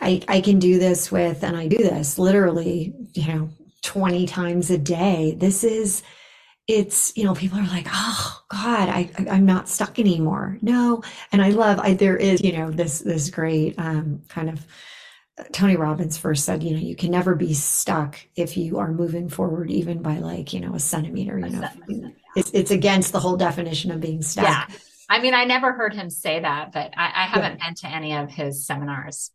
[0.00, 3.50] I, I can do this with, and I do this literally, you know,
[3.82, 5.34] 20 times a day.
[5.38, 6.02] This is,
[6.66, 10.58] it's, you know, people are like, oh God, I, I- I'm not stuck anymore.
[10.62, 11.02] No.
[11.32, 14.66] And I love, I, there is, you know, this, this great, um, kind of,
[15.52, 19.28] Tony Robbins first said, you know, you can never be stuck if you are moving
[19.28, 21.68] forward, even by like, you know, a centimeter, you know,
[22.34, 24.44] it's, it's against the whole definition of being stuck.
[24.44, 24.66] Yeah.
[25.08, 28.14] I mean, I never heard him say that, but I, I haven't been to any
[28.16, 29.30] of his seminars.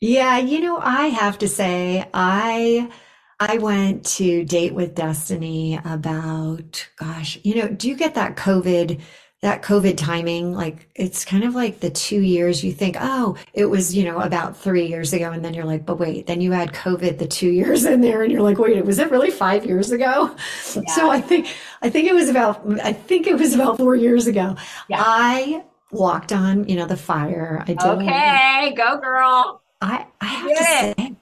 [0.00, 2.90] Yeah, you know, I have to say, I
[3.38, 9.00] I went to Date with Destiny about, gosh, you know, do you get that COVID
[9.42, 13.64] that COVID timing, like it's kind of like the two years you think, oh, it
[13.66, 15.30] was, you know, about three years ago.
[15.30, 18.22] And then you're like, but wait, then you add COVID the two years in there
[18.22, 20.36] and you're like, wait, was it really five years ago?
[20.74, 20.82] Yeah.
[20.92, 21.48] So I think,
[21.82, 24.56] I think it was about, I think it was about four years ago.
[24.88, 25.02] Yeah.
[25.04, 27.64] I walked on, you know, the fire.
[27.66, 27.82] I did.
[27.82, 29.62] Okay, go girl.
[29.80, 31.16] I, I have to say,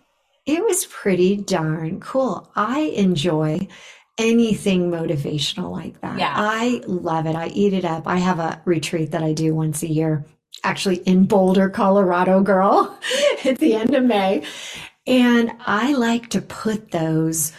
[0.47, 2.51] it was pretty darn cool.
[2.57, 3.69] I enjoy
[4.19, 6.19] anything motivational like that.
[6.19, 6.33] Yeah.
[6.37, 7.37] I love it.
[7.37, 8.07] I eat it up.
[8.07, 10.25] I have a retreat that I do once a year,
[10.65, 12.99] actually in Boulder, Colorado, girl,
[13.45, 14.43] at the end of May.
[15.07, 17.53] And I like to put those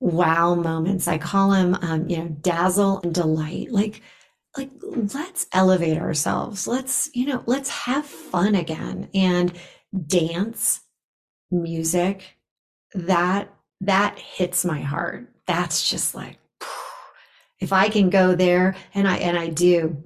[0.00, 1.06] wow moments.
[1.06, 3.70] I call them, um, you know, dazzle and delight.
[3.70, 4.00] Like,
[4.56, 6.66] like let's elevate ourselves.
[6.66, 9.52] Let's, you know, let's have fun again and
[10.06, 10.80] dance,
[11.50, 12.36] music.
[12.94, 16.38] That that hits my heart that's just like
[17.60, 20.02] if I can go there and I and I do.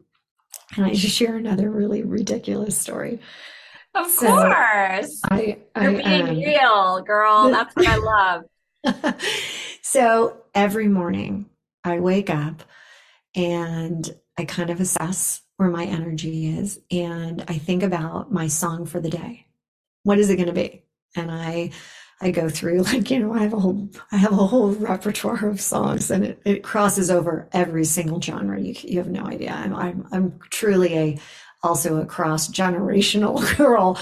[0.77, 3.19] And I just share another really ridiculous story.
[3.93, 5.21] Of so course.
[5.29, 7.51] I, I, You're being um, real, girl.
[7.51, 8.45] That's what I
[8.85, 9.21] love.
[9.83, 11.47] so every morning
[11.83, 12.63] I wake up
[13.35, 18.87] and I kind of assess where my energy is and I think about my song
[18.87, 19.47] for the day.
[20.03, 20.85] What is it going to be?
[21.17, 21.71] And I
[22.21, 25.47] I go through like, you know, I have a whole, I have a whole repertoire
[25.47, 28.61] of songs and it, it crosses over every single genre.
[28.61, 29.53] You, you have no idea.
[29.53, 31.19] I'm, I'm, I'm truly a,
[31.63, 33.99] also a cross generational girl.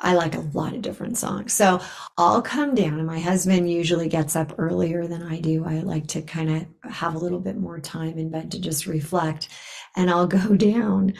[0.00, 1.54] I like a lot of different songs.
[1.54, 1.80] So
[2.18, 5.64] I'll come down and my husband usually gets up earlier than I do.
[5.64, 8.86] I like to kind of have a little bit more time in bed to just
[8.86, 9.48] reflect
[9.96, 11.14] and I'll go down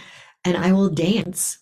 [0.45, 1.59] and I will dance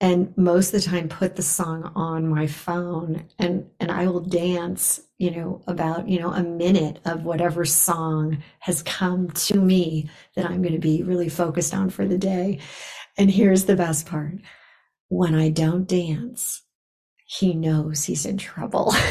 [0.00, 4.20] and most of the time put the song on my phone and and I will
[4.20, 10.08] dance you know about you know a minute of whatever song has come to me
[10.36, 12.60] that I'm going to be really focused on for the day.
[13.16, 14.34] And here's the best part.
[15.08, 16.62] When I don't dance
[17.26, 18.94] he knows he's in trouble.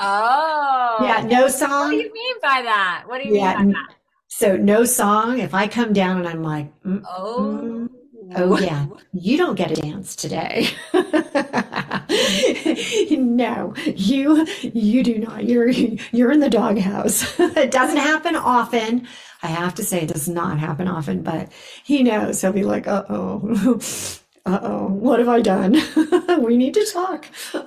[0.00, 0.98] Oh.
[1.02, 3.02] Yeah no song what do you mean by that?
[3.08, 3.96] What do you yeah, mean by that?
[4.28, 7.60] so no song if I come down and I'm like mm, oh.
[7.60, 7.88] mm,
[8.36, 10.68] Oh yeah, you don't get a dance today.
[13.10, 15.44] no, you you do not.
[15.44, 17.38] You're you're in the doghouse.
[17.40, 19.06] it doesn't happen often.
[19.42, 21.50] I have to say it does not happen often, but
[21.84, 22.40] he knows.
[22.40, 23.78] He'll be like, "Uh oh,
[24.48, 25.76] uh-oh what have i done?
[26.38, 27.26] We need to talk.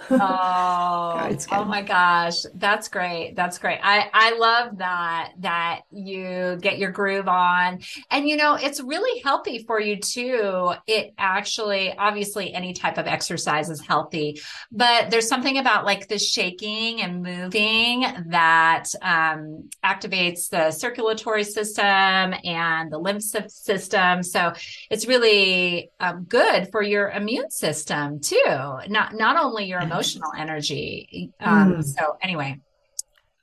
[0.10, 2.44] Oh oh my gosh.
[2.56, 3.36] That's great.
[3.36, 3.80] That's great.
[3.84, 7.80] I i love that that you get your groove on.
[8.10, 10.72] And you know it's really healthy for you too.
[10.88, 14.42] It actually obviously any type of exercise is healthy.
[14.72, 21.86] But there's something about like the shaking and moving that um, activates the circulatory system
[21.86, 24.24] and the lymph system.
[24.24, 24.54] So
[24.90, 31.32] it's really um, good for your immune system too not not only your emotional energy
[31.40, 31.84] um mm.
[31.84, 32.60] so anyway.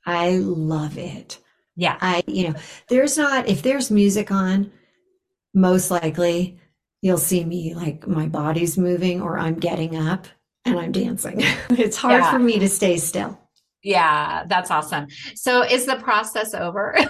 [0.05, 1.37] I love it.
[1.75, 1.97] Yeah.
[2.01, 2.55] I you know
[2.87, 4.71] there's not if there's music on
[5.53, 6.59] most likely
[7.01, 10.27] you'll see me like my body's moving or i'm getting up
[10.65, 11.41] and i'm dancing.
[11.69, 12.31] It's hard yeah.
[12.31, 13.39] for me to stay still.
[13.83, 15.07] Yeah that's awesome.
[15.35, 16.97] So is the process over?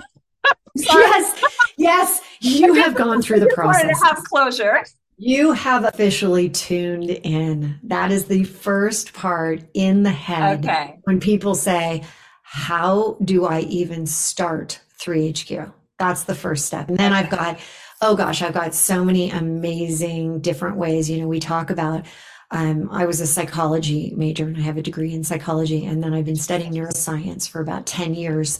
[0.75, 1.43] Yes
[1.77, 4.83] yes you have gone through the process to have closure
[5.19, 7.77] you have officially tuned in.
[7.83, 10.97] That is the first part in the head okay.
[11.03, 12.05] when people say,
[12.43, 15.73] How do I even start 3HQ?
[15.99, 16.87] That's the first step.
[16.87, 17.59] And then I've got,
[18.01, 21.09] oh gosh, I've got so many amazing different ways.
[21.09, 22.05] You know, we talk about
[22.51, 25.85] um, I was a psychology major and I have a degree in psychology.
[25.85, 28.59] And then I've been studying neuroscience for about 10 years.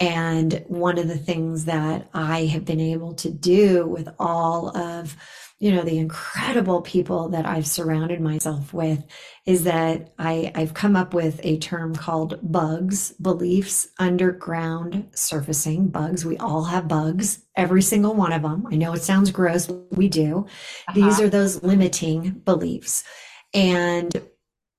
[0.00, 5.14] And one of the things that I have been able to do with all of
[5.60, 9.04] you know the incredible people that i've surrounded myself with
[9.46, 16.24] is that I, i've come up with a term called bugs beliefs underground surfacing bugs.
[16.24, 20.08] We all have bugs every single one of them i know it sounds gross we
[20.08, 20.46] do.
[20.88, 20.92] Uh-huh.
[20.94, 23.04] these are those limiting beliefs.
[23.52, 24.22] And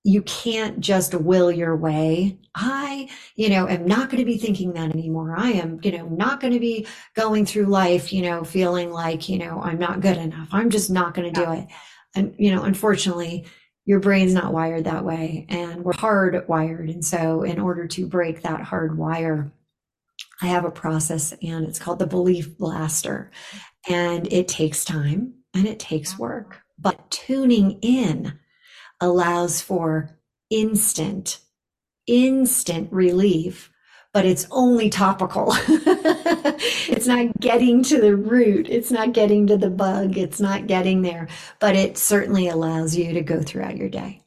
[0.03, 2.37] you can't just will your way.
[2.55, 5.35] I, you know, am not going to be thinking that anymore.
[5.37, 9.29] I am, you know, not going to be going through life, you know, feeling like,
[9.29, 10.49] you know, I'm not good enough.
[10.51, 11.67] I'm just not going to do it.
[12.15, 13.45] And, you know, unfortunately,
[13.86, 16.91] your brain's not wired that way and we're hardwired.
[16.91, 19.51] And so in order to break that hard wire,
[20.41, 23.32] I have a process and it's called the belief blaster.
[23.88, 28.39] And it takes time and it takes work, but tuning in
[29.02, 30.18] allows for
[30.49, 31.39] instant,
[32.08, 33.72] instant relief
[34.14, 35.54] but it's only topical.
[35.68, 38.68] it's not getting to the root.
[38.70, 40.18] It's not getting to the bug.
[40.18, 41.28] It's not getting there,
[41.60, 44.22] but it certainly allows you to go throughout your day.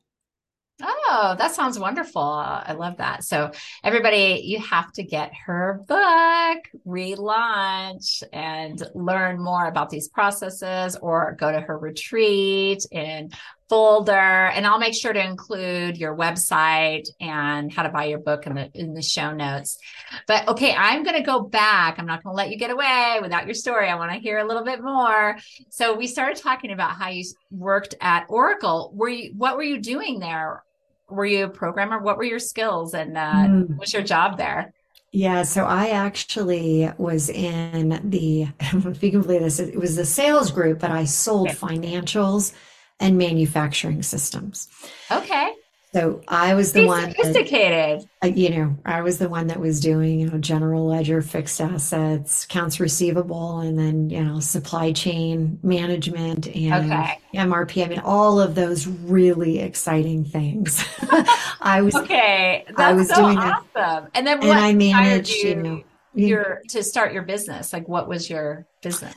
[1.16, 2.20] Oh, that sounds wonderful.
[2.20, 3.22] I love that.
[3.22, 3.52] So,
[3.84, 11.36] everybody, you have to get her book, relaunch, and learn more about these processes, or
[11.38, 13.30] go to her retreat in
[13.68, 14.10] Boulder.
[14.12, 18.54] And I'll make sure to include your website and how to buy your book in
[18.56, 19.78] the in the show notes.
[20.26, 22.00] But okay, I'm going to go back.
[22.00, 23.88] I'm not going to let you get away without your story.
[23.88, 25.36] I want to hear a little bit more.
[25.70, 28.90] So, we started talking about how you worked at Oracle.
[28.96, 30.64] Were you what were you doing there?
[31.08, 31.98] Were you a programmer?
[31.98, 33.68] What were your skills and uh, mm.
[33.70, 34.72] what was your job there?
[35.12, 40.04] Yeah, so I actually was in the, if you can believe this, it was the
[40.04, 41.56] sales group, but I sold okay.
[41.56, 42.52] financials
[42.98, 44.68] and manufacturing systems.
[45.10, 45.52] Okay.
[45.94, 48.08] So I was the one sophisticated.
[48.20, 51.22] That, uh, you know, I was the one that was doing, you know, general ledger,
[51.22, 57.20] fixed assets, accounts receivable, and then, you know, supply chain management and okay.
[57.32, 57.84] MRP.
[57.84, 60.84] I mean, all of those really exciting things.
[61.60, 62.64] I was okay.
[62.66, 63.68] That's I was so doing awesome.
[63.74, 64.10] That.
[64.14, 65.82] And then what and I managed, you, you know,
[66.14, 67.72] your to start your business.
[67.72, 69.14] Like, what was your business?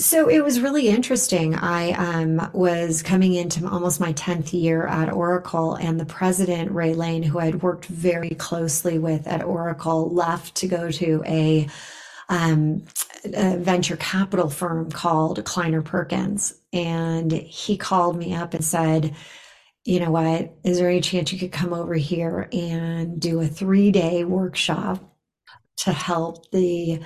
[0.00, 1.56] So it was really interesting.
[1.56, 6.94] I um, was coming into almost my 10th year at Oracle, and the president, Ray
[6.94, 11.66] Lane, who I'd worked very closely with at Oracle, left to go to a,
[12.28, 12.84] um,
[13.24, 16.54] a venture capital firm called Kleiner Perkins.
[16.72, 19.16] And he called me up and said,
[19.84, 23.48] you know what, is there any chance you could come over here and do a
[23.48, 25.02] three day workshop
[25.78, 27.00] to help the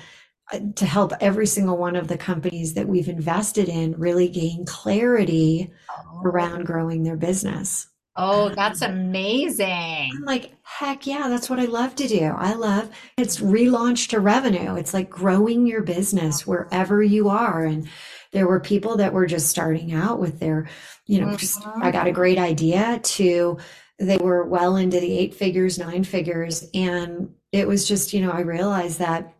[0.76, 5.72] to help every single one of the companies that we've invested in really gain clarity
[5.90, 6.22] oh.
[6.24, 7.88] around growing their business.
[8.14, 10.10] Oh, that's amazing.
[10.14, 12.24] I'm like, heck yeah, that's what I love to do.
[12.24, 14.74] I love it's relaunch to revenue.
[14.74, 17.64] It's like growing your business wherever you are.
[17.64, 17.88] And
[18.32, 20.68] there were people that were just starting out with their,
[21.06, 21.36] you know, mm-hmm.
[21.36, 23.58] just I got a great idea to
[23.98, 26.68] they were well into the eight figures, nine figures.
[26.74, 29.34] And it was just, you know, I realized that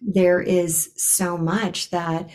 [0.00, 2.30] there is so much that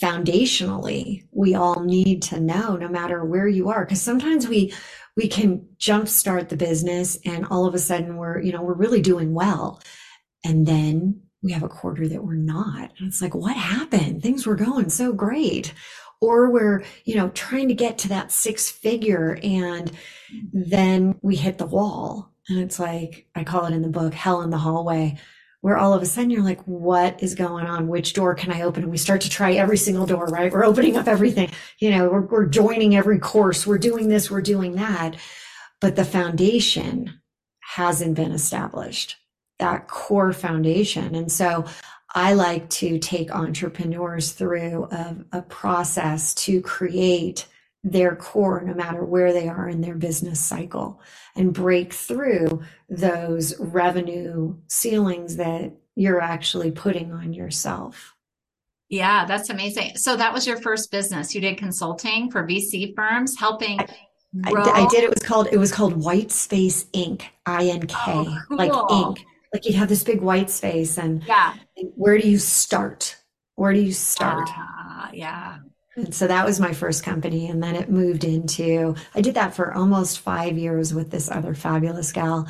[0.00, 3.84] foundationally we all need to know no matter where you are.
[3.84, 4.72] Because sometimes we
[5.16, 9.00] we can jumpstart the business and all of a sudden we're you know we're really
[9.00, 9.80] doing well.
[10.44, 12.92] And then we have a quarter that we're not.
[12.98, 14.22] And it's like what happened?
[14.22, 15.72] Things were going so great.
[16.20, 19.90] Or we're you know trying to get to that six figure and
[20.52, 22.30] then we hit the wall.
[22.48, 25.18] And it's like i call it in the book hell in the hallway
[25.60, 27.88] where all of a sudden you're like, what is going on?
[27.88, 28.82] Which door can I open?
[28.82, 30.52] And we start to try every single door, right?
[30.52, 31.50] We're opening up everything.
[31.78, 33.66] You know, we're, we're joining every course.
[33.66, 35.16] We're doing this, we're doing that.
[35.80, 37.20] But the foundation
[37.60, 39.16] hasn't been established,
[39.58, 41.14] that core foundation.
[41.14, 41.66] And so
[42.14, 47.46] I like to take entrepreneurs through a, a process to create
[47.82, 51.00] their core no matter where they are in their business cycle
[51.34, 58.14] and break through those revenue ceilings that you're actually putting on yourself.
[58.88, 59.96] Yeah, that's amazing.
[59.96, 61.34] So that was your first business.
[61.34, 63.78] You did consulting for VC firms, helping.
[63.78, 63.86] I,
[64.44, 65.04] I, I did.
[65.04, 65.48] It was called.
[65.52, 67.30] It was called White Space Ink.
[67.46, 67.94] I N K.
[67.98, 68.56] Oh, cool.
[68.56, 69.26] Like ink.
[69.54, 71.54] Like you'd have this big white space, and yeah.
[71.94, 73.16] Where do you start?
[73.54, 74.48] Where do you start?
[74.56, 75.58] Uh, yeah.
[76.04, 77.48] And so that was my first company.
[77.48, 81.54] And then it moved into, I did that for almost five years with this other
[81.54, 82.48] fabulous gal.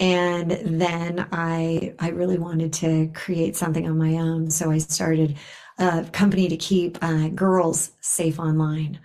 [0.00, 4.50] And then I, I really wanted to create something on my own.
[4.50, 5.36] So I started
[5.78, 8.98] a company to keep uh, girls safe online.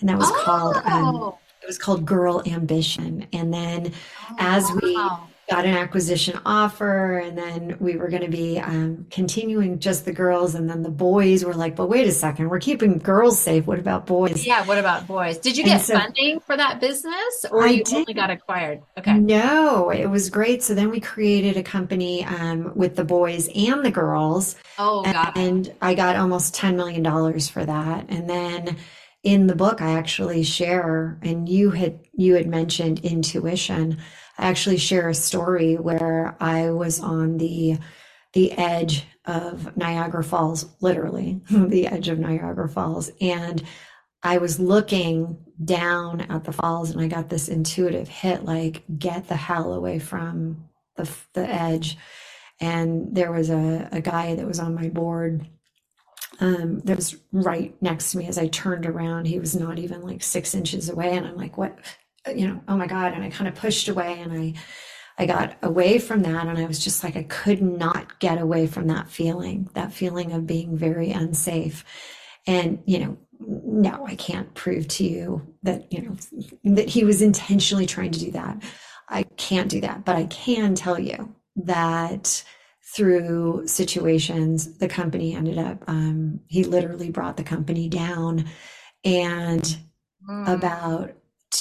[0.00, 0.42] And that was oh.
[0.44, 1.38] called, um, oh.
[1.62, 3.26] it was called Girl Ambition.
[3.32, 3.92] And then
[4.30, 8.60] oh, as we, wow got an acquisition offer and then we were going to be
[8.60, 12.48] um, continuing just the girls and then the boys were like but wait a second
[12.48, 13.66] we're keeping girls safe.
[13.66, 14.46] What about boys?
[14.46, 15.38] Yeah what about boys?
[15.38, 17.94] Did you get so, funding for that business or I you did.
[17.94, 18.80] only got acquired?
[18.96, 19.18] Okay.
[19.18, 20.62] No it was great.
[20.62, 25.16] So then we created a company um, with the boys and the girls oh and,
[25.36, 27.04] and i got almost $10 million
[27.40, 28.06] for that.
[28.08, 28.76] And then
[29.22, 33.98] in the book i actually share and you had you had mentioned intuition
[34.40, 37.78] actually share a story where I was on the
[38.34, 43.62] the edge of Niagara Falls, literally the edge of Niagara Falls, and
[44.22, 49.28] I was looking down at the falls, and I got this intuitive hit, like get
[49.28, 51.98] the hell away from the the edge.
[52.60, 55.48] And there was a, a guy that was on my board
[56.40, 59.26] um, that was right next to me as I turned around.
[59.26, 61.16] He was not even like six inches away.
[61.16, 61.78] And I'm like, what?
[62.28, 63.12] You know, oh my God.
[63.12, 64.54] And I kind of pushed away and I,
[65.18, 68.66] I got away from that and I was just like, I could not get away
[68.66, 71.84] from that feeling, that feeling of being very unsafe.
[72.46, 76.16] And, you know, no, I can't prove to you that, you know,
[76.74, 78.62] that he was intentionally trying to do that.
[79.08, 82.44] I can't do that, but I can tell you that
[82.94, 88.46] through situations, the company ended up, um, he literally brought the company down.
[89.04, 89.78] And
[90.28, 90.48] mm.
[90.48, 91.12] about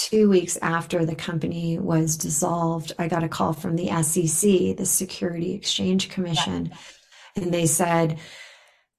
[0.10, 4.86] two weeks after the company was dissolved, I got a call from the SEC, the
[4.86, 7.44] Security Exchange Commission, yeah.
[7.44, 8.20] and they said,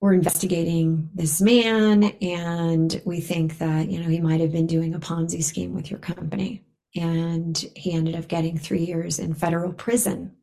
[0.00, 4.94] we're investigating this man and we think that you know he might have been doing
[4.94, 6.64] a ponzi scheme with your company
[6.96, 10.34] and he ended up getting three years in federal prison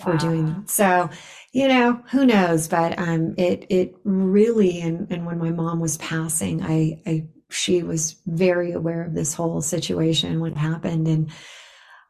[0.00, 0.16] for wow.
[0.16, 1.10] doing that so
[1.52, 5.98] you know who knows but um it it really and and when my mom was
[5.98, 11.30] passing i i she was very aware of this whole situation what happened and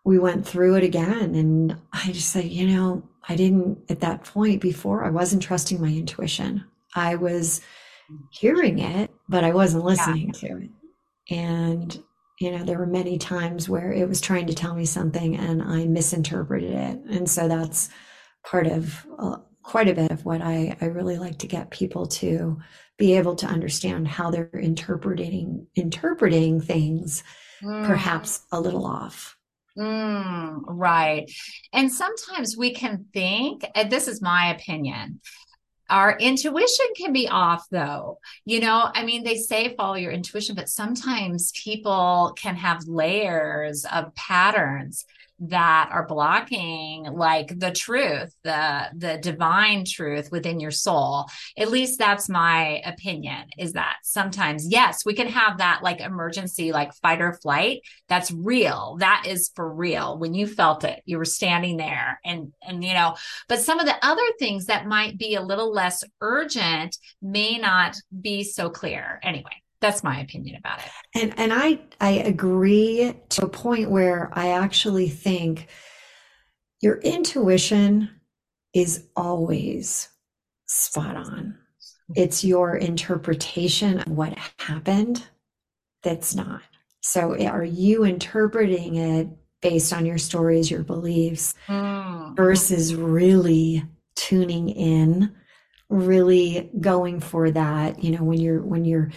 [0.04, 1.34] we went through it again.
[1.34, 5.80] And i just said you know i didn't at that point before i wasn't trusting
[5.80, 6.64] my intuition.
[6.94, 7.60] I was
[8.30, 10.40] hearing it but i wasn't listening yeah.
[10.40, 10.70] to it.
[11.30, 12.02] And
[12.40, 15.62] you know there were many times where it was trying to tell me something and
[15.62, 16.98] i misinterpreted it.
[17.10, 17.90] And so that's
[18.44, 19.06] part of
[19.68, 22.58] quite a bit of what I, I really like to get people to
[22.96, 27.22] be able to understand how they're interpreting interpreting things
[27.62, 27.86] mm.
[27.86, 29.36] perhaps a little off.
[29.76, 31.30] Mm, right.
[31.74, 35.20] And sometimes we can think and this is my opinion
[35.90, 38.18] our intuition can be off though.
[38.46, 43.84] You know i mean they say follow your intuition but sometimes people can have layers
[43.92, 45.04] of patterns
[45.40, 51.26] that are blocking like the truth the the divine truth within your soul.
[51.56, 56.72] At least that's my opinion is that sometimes yes we can have that like emergency
[56.72, 57.82] like fight or flight.
[58.08, 58.96] That's real.
[59.00, 60.18] That is for real.
[60.18, 63.16] When you felt it you were standing there and and you know
[63.48, 67.96] but some of the other things that might be a little less urgent may not
[68.20, 70.90] be so clear anyway that's my opinion about it.
[71.14, 75.68] And and I I agree to a point where I actually think
[76.80, 78.10] your intuition
[78.74, 80.08] is always
[80.66, 81.58] spot on.
[82.14, 85.26] It's your interpretation of what happened
[86.02, 86.62] that's not.
[87.00, 89.28] So are you interpreting it
[89.60, 92.36] based on your stories, your beliefs, mm.
[92.36, 95.34] versus really tuning in,
[95.88, 99.10] really going for that, you know, when you're when you're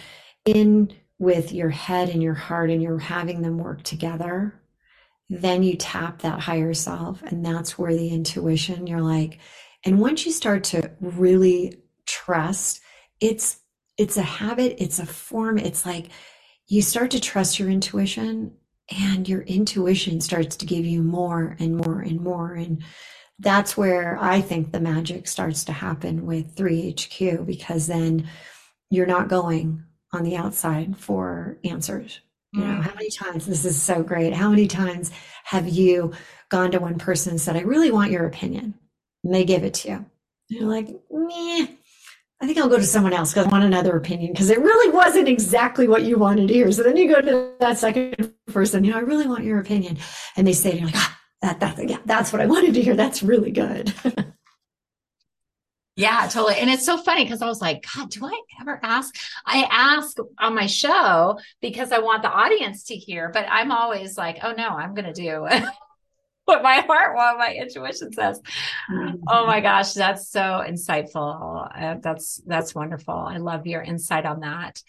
[0.44, 4.60] in with your head and your heart and you're having them work together,
[5.28, 7.22] then you tap that higher self.
[7.22, 9.38] And that's where the intuition, you're like,
[9.84, 11.76] and once you start to really
[12.06, 12.80] trust,
[13.20, 13.58] it's
[13.98, 16.08] it's a habit, it's a form, it's like
[16.66, 18.52] you start to trust your intuition
[18.90, 22.82] and your intuition starts to give you more and more and more and
[23.38, 28.28] that's where I think the magic starts to happen with 3HQ because then
[28.88, 32.20] you're not going on the outside for answers.
[32.52, 32.82] You know, mm.
[32.82, 34.34] how many times, this is so great.
[34.34, 35.10] How many times
[35.44, 36.12] have you
[36.50, 38.74] gone to one person and said, I really want your opinion?
[39.24, 39.94] And they give it to you.
[39.94, 40.06] And
[40.50, 41.66] you're like, meh,
[42.42, 44.92] I think I'll go to someone else because I want another opinion because it really
[44.92, 46.70] wasn't exactly what you wanted to hear.
[46.72, 49.96] So then you go to that second person, you know, I really want your opinion.
[50.36, 52.96] And they say, you're like, ah, that, that, yeah, that's what I wanted to hear.
[52.96, 53.94] That's really good.
[55.94, 56.56] Yeah, totally.
[56.56, 59.14] And it's so funny because I was like, God, do I ever ask?
[59.44, 64.16] I ask on my show because I want the audience to hear, but I'm always
[64.16, 65.46] like, oh no, I'm going to do
[66.46, 68.40] what my heart, what my intuition says.
[68.90, 69.16] Mm-hmm.
[69.28, 71.68] Oh my gosh, that's so insightful.
[71.74, 73.14] Uh, that's that's wonderful.
[73.14, 74.82] I love your insight on that.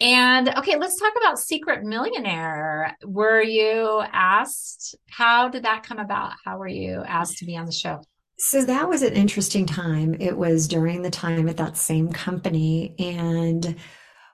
[0.00, 2.98] And okay, let's talk about Secret Millionaire.
[3.04, 4.96] Were you asked?
[5.08, 6.32] How did that come about?
[6.44, 8.02] How were you asked to be on the show?
[8.36, 10.16] So that was an interesting time.
[10.20, 13.76] It was during the time at that same company, and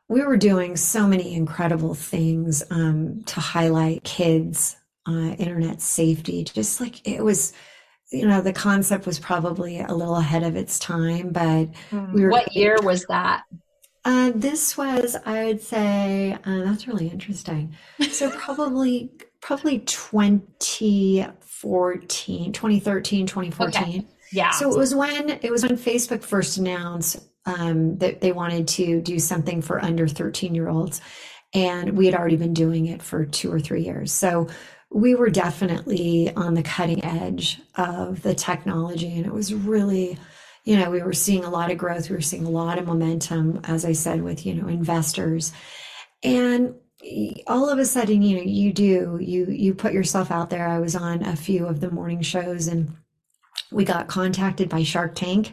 [0.09, 4.77] we were doing so many incredible things um, to highlight kids'
[5.07, 6.45] uh, internet safety.
[6.45, 7.53] Just like it was,
[8.11, 12.13] you know, the concept was probably a little ahead of its time, but mm.
[12.13, 12.31] we were.
[12.31, 13.43] What year was that?
[14.05, 17.77] Uh, this was, I would say, uh, that's really interesting.
[18.11, 19.81] So probably, probably
[21.61, 23.83] 2014, 2013, 2014.
[23.83, 24.07] Okay.
[24.33, 24.51] Yeah.
[24.51, 29.01] So it was when, it was when Facebook first announced um, that they wanted to
[29.01, 31.01] do something for under 13 year olds.
[31.53, 34.13] And we had already been doing it for two or three years.
[34.13, 34.49] So
[34.91, 39.17] we were definitely on the cutting edge of the technology.
[39.17, 40.17] And it was really,
[40.65, 42.09] you know, we were seeing a lot of growth.
[42.09, 45.53] We were seeing a lot of momentum, as I said, with, you know, investors.
[46.23, 46.75] And
[47.47, 50.69] all of a sudden, you know, you do, you, you put yourself out there.
[50.69, 52.95] I was on a few of the morning shows and
[53.71, 55.53] we got contacted by Shark Tank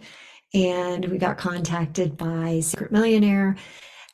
[0.53, 3.55] and we got contacted by Secret Millionaire.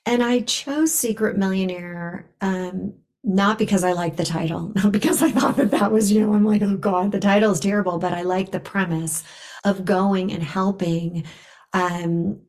[0.05, 5.31] And I chose Secret Millionaire um, not because I liked the title, not because I
[5.31, 8.13] thought that that was, you know, I'm like, oh God, the title is terrible, but
[8.13, 9.23] I like the premise
[9.63, 11.23] of going and helping
[11.71, 12.41] um,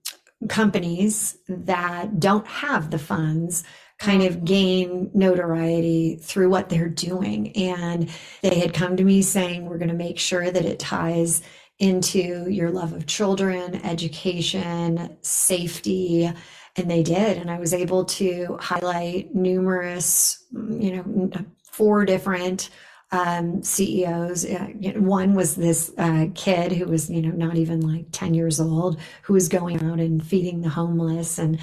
[0.49, 3.65] companies that don't have the funds
[4.05, 7.57] kind of gain notoriety through what they're doing.
[7.57, 8.11] And
[8.43, 11.43] they had come to me saying, we're going to make sure that it ties
[11.79, 16.31] into your love of children, education, safety.
[16.77, 17.39] And they did.
[17.39, 21.31] And I was able to highlight numerous, you know,
[21.73, 22.71] four different
[23.15, 24.45] um, CEOs.
[24.45, 28.59] Uh, one was this uh, kid who was, you know, not even like 10 years
[28.61, 31.61] old, who was going out and feeding the homeless and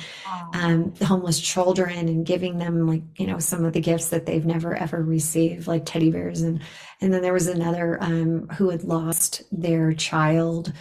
[0.54, 4.26] um, the homeless children and giving them like, you know, some of the gifts that
[4.26, 6.42] they've never ever received, like teddy bears.
[6.42, 6.62] And,
[7.02, 10.72] and then there was another um, who had lost their child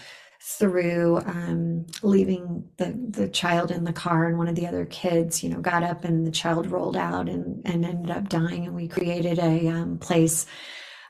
[0.59, 5.43] through um, leaving the, the child in the car and one of the other kids
[5.43, 8.75] you know got up and the child rolled out and, and ended up dying and
[8.75, 10.47] we created a um, place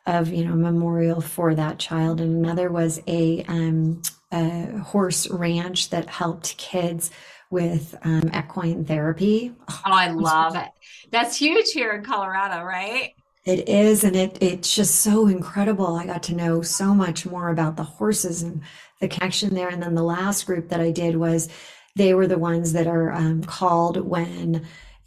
[0.06, 2.20] of you know memorial for that child.
[2.20, 7.10] And another was a, um, a horse ranch that helped kids
[7.50, 9.52] with um, equine therapy.
[9.68, 10.70] Oh i love it.
[11.10, 13.14] That's huge here in colorado right
[13.44, 17.48] it is and it it's just so incredible i got to know so much more
[17.48, 18.62] about the horses and
[19.00, 19.68] the connection there.
[19.68, 21.48] And then the last group that I did was
[21.96, 24.66] they were the ones that are um, called when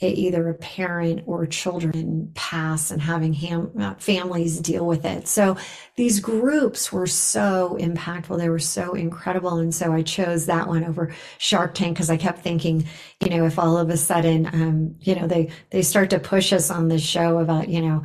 [0.10, 5.28] either a parent or children pass and having ham, uh, families deal with it.
[5.28, 5.58] So
[5.96, 8.38] these groups were so impactful.
[8.38, 9.58] They were so incredible.
[9.58, 12.86] And so I chose that one over Shark Tank because I kept thinking,
[13.22, 16.54] you know, if all of a sudden, um, you know, they, they start to push
[16.54, 18.04] us on this show about, you know,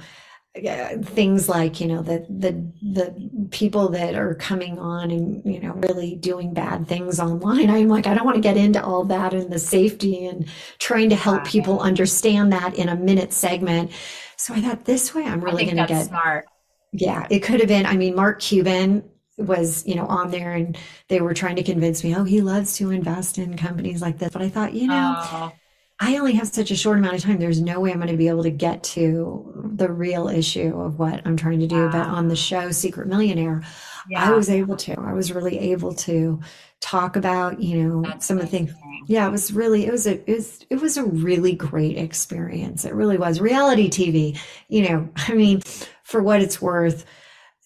[0.56, 2.50] Uh, things like you know the the
[2.82, 7.70] the people that are coming on and you know really doing bad things online.
[7.70, 11.10] I'm like i don't want to get into all that and the safety and trying
[11.10, 13.92] to help people understand that in a minute segment.
[14.36, 16.46] So i thought this way i'm really going to get smart.
[16.92, 20.76] Yeah it could have been i mean mark cuban was you know on there and
[21.08, 24.30] they were trying to convince me oh he loves to invest in companies like this.
[24.32, 25.52] But i thought you know oh
[26.00, 27.38] I only have such a short amount of time.
[27.38, 30.98] There's no way I'm going to be able to get to the real issue of
[30.98, 31.86] what I'm trying to do.
[31.86, 31.90] Wow.
[31.92, 33.62] But on the show, Secret Millionaire,
[34.08, 34.28] yeah.
[34.28, 34.98] I was able to.
[35.00, 36.40] I was really able to
[36.80, 38.62] talk about, you know, That's some amazing.
[38.62, 38.84] of the things.
[39.08, 42.84] Yeah, it was really, it was a, it was, it was a really great experience.
[42.84, 43.40] It really was.
[43.40, 44.38] Reality TV,
[44.68, 45.62] you know, I mean,
[46.04, 47.04] for what it's worth,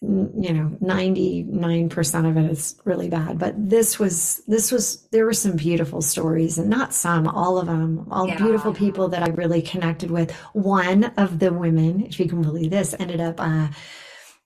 [0.02, 5.32] you know 99% of it is really bad but this was this was there were
[5.32, 8.36] some beautiful stories and not some all of them all yeah.
[8.36, 12.70] beautiful people that i really connected with one of the women if you can believe
[12.70, 13.68] this ended up uh,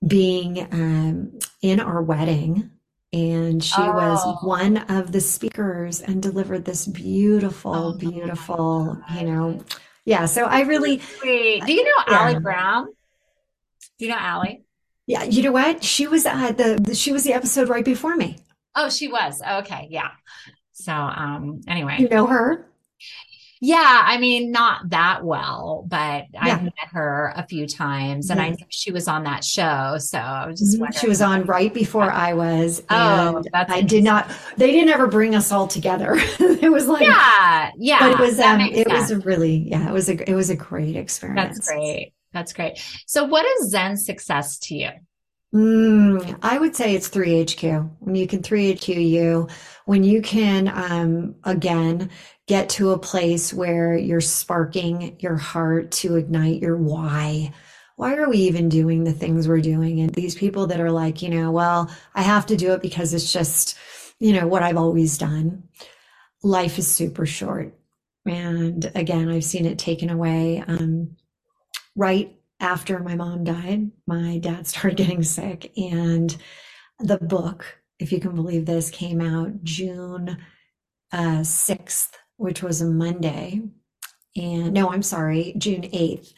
[0.06, 2.70] being um, in our wedding
[3.14, 3.92] and she oh.
[3.92, 9.58] was one of the speakers and delivered this beautiful oh, beautiful you know
[10.04, 12.18] yeah so i really Wait, do you know yeah.
[12.18, 12.88] Allie Brown
[13.98, 14.65] do you know Allie
[15.06, 15.84] yeah, you know what?
[15.84, 18.38] She was uh, the, the she was the episode right before me.
[18.74, 19.40] Oh, she was.
[19.40, 20.10] Okay, yeah.
[20.72, 22.66] So, um, anyway, you know her.
[23.60, 26.40] Yeah, I mean, not that well, but yeah.
[26.40, 28.46] I've met her a few times, and yeah.
[28.46, 29.96] I knew she was on that show.
[29.98, 30.92] So I was just mm-hmm.
[30.98, 34.30] she was on right before I was, oh, and I did not.
[34.58, 36.16] They didn't ever bring us all together.
[36.18, 37.98] it was like yeah, yeah.
[38.00, 38.92] But it was um, it sense.
[38.92, 41.56] was a really yeah, it was a it was a great experience.
[41.56, 42.12] That's great.
[42.36, 42.78] That's great.
[43.06, 44.90] So, what is Zen success to you?
[45.54, 47.90] Mm, I would say it's 3HQ.
[48.00, 49.48] When you can 3HQ you,
[49.86, 52.10] when you can, um, again,
[52.46, 57.54] get to a place where you're sparking your heart to ignite your why.
[57.96, 60.00] Why are we even doing the things we're doing?
[60.00, 63.14] And these people that are like, you know, well, I have to do it because
[63.14, 63.78] it's just,
[64.20, 65.62] you know, what I've always done.
[66.42, 67.72] Life is super short.
[68.26, 70.62] And again, I've seen it taken away.
[70.66, 71.16] Um,
[71.96, 75.72] right after my mom died, my dad started getting sick.
[75.76, 76.36] And
[77.00, 80.38] the book, if you can believe this, came out June
[81.12, 83.62] uh, 6th, which was a Monday.
[84.36, 86.32] And no, I'm sorry, June 8th.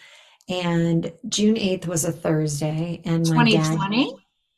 [0.49, 3.03] And June 8th was a Thursday.
[3.05, 4.13] And my 2020?
[4.13, 4.15] dad.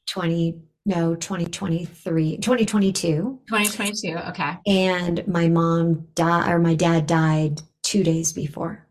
[0.09, 8.03] 20 no 2023 2022 2022 okay and my mom died or my dad died two
[8.03, 8.89] days before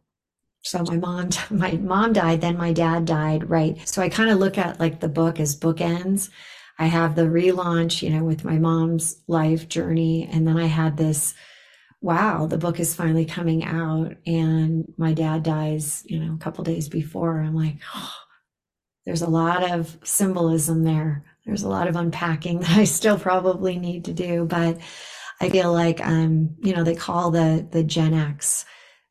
[0.61, 4.39] so my mom my mom died then my dad died right so i kind of
[4.39, 6.29] look at like the book as bookends
[6.77, 10.97] i have the relaunch you know with my mom's life journey and then i had
[10.97, 11.33] this
[12.01, 14.15] wow, the book is finally coming out.
[14.25, 17.39] And my dad dies, you know, a couple days before.
[17.39, 18.13] I'm like, oh,
[19.05, 21.23] there's a lot of symbolism there.
[21.45, 24.45] There's a lot of unpacking that I still probably need to do.
[24.45, 24.79] But
[25.41, 28.65] I feel like, um, you know, they call the, the Gen X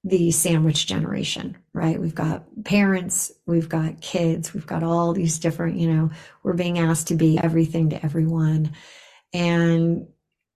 [0.05, 2.01] the sandwich generation, right?
[2.01, 6.11] We've got parents, we've got kids, we've got all these different, you know,
[6.43, 8.73] we're being asked to be everything to everyone.
[9.33, 10.07] And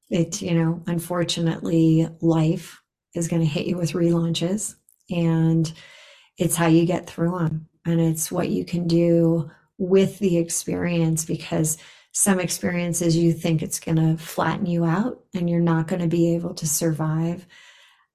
[0.08, 2.80] it, you know, unfortunately, life
[3.14, 4.76] is going to hit you with relaunches
[5.10, 5.72] and
[6.38, 7.68] it's how you get through them.
[7.84, 11.78] And it's what you can do with the experience because
[12.12, 16.08] some experiences you think it's going to flatten you out and you're not going to
[16.08, 17.46] be able to survive.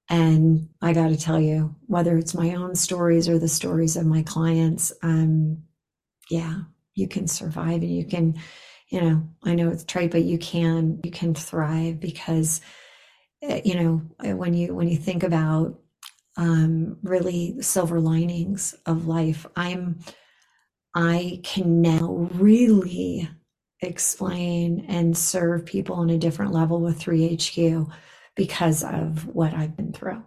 [0.08, 4.06] And I got to tell you, whether it's my own stories or the stories of
[4.06, 5.64] my clients, um,
[6.30, 6.60] yeah,
[6.94, 8.34] you can survive and you can
[8.90, 12.60] you know i know it's trite but you can you can thrive because
[13.42, 15.78] eh, you know eh, when you when you think about
[16.36, 19.98] um really silver linings of life i'm
[20.94, 23.28] i can now really
[23.82, 27.88] explain and serve people on a different level with 3hq
[28.38, 30.22] because of what i've been through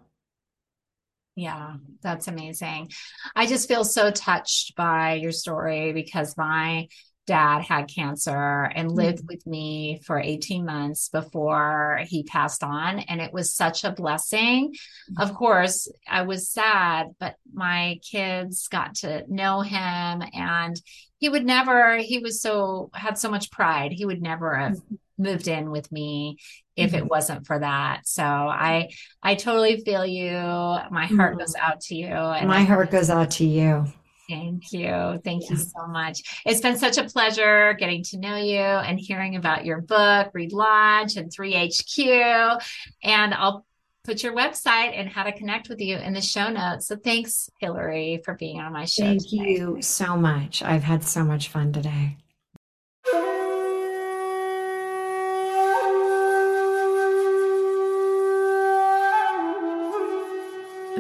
[1.36, 2.92] yeah, that's amazing.
[3.36, 6.88] I just feel so touched by your story because my
[7.28, 9.28] dad had cancer and lived mm-hmm.
[9.30, 13.00] with me for 18 months before he passed on.
[13.00, 14.74] And it was such a blessing.
[14.74, 15.22] Mm-hmm.
[15.22, 20.82] Of course, I was sad, but my kids got to know him and
[21.20, 23.94] he would never, he was so, had so much pride.
[23.94, 24.96] He would never have mm-hmm.
[25.22, 26.38] Moved in with me
[26.76, 27.08] if it mm-hmm.
[27.08, 28.08] wasn't for that.
[28.08, 28.90] So I,
[29.22, 30.32] I totally feel you.
[30.32, 31.72] My heart goes mm-hmm.
[31.72, 32.08] out to you.
[32.08, 33.86] And my heart goes out to you.
[34.30, 35.20] Thank you.
[35.24, 35.50] Thank yeah.
[35.50, 36.42] you so much.
[36.46, 41.18] It's been such a pleasure getting to know you and hearing about your book, Relaunch
[41.18, 42.62] and 3HQ.
[43.04, 43.66] And I'll
[44.04, 46.88] put your website and how to connect with you in the show notes.
[46.88, 49.04] So thanks, Hilary, for being on my show.
[49.04, 49.52] Thank today.
[49.52, 50.64] you so much.
[50.64, 52.18] I've had so much fun today.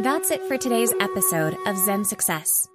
[0.02, 2.68] That's it for today's episode of Zen Success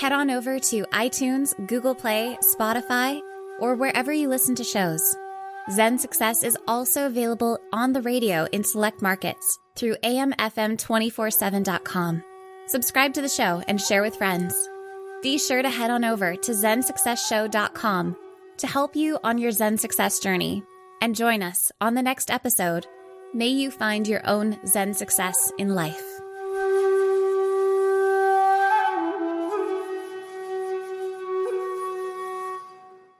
[0.00, 3.20] head on over to iTunes, Google Play, Spotify,
[3.58, 5.14] or wherever you listen to shows.
[5.70, 12.24] Zen Success is also available on the radio in select markets through amfm247.com.
[12.66, 14.54] Subscribe to the show and share with friends.
[15.22, 18.16] Be sure to head on over to zensuccessshow.com
[18.56, 20.62] to help you on your Zen success journey
[21.02, 22.86] and join us on the next episode.
[23.34, 26.09] May you find your own Zen success in life.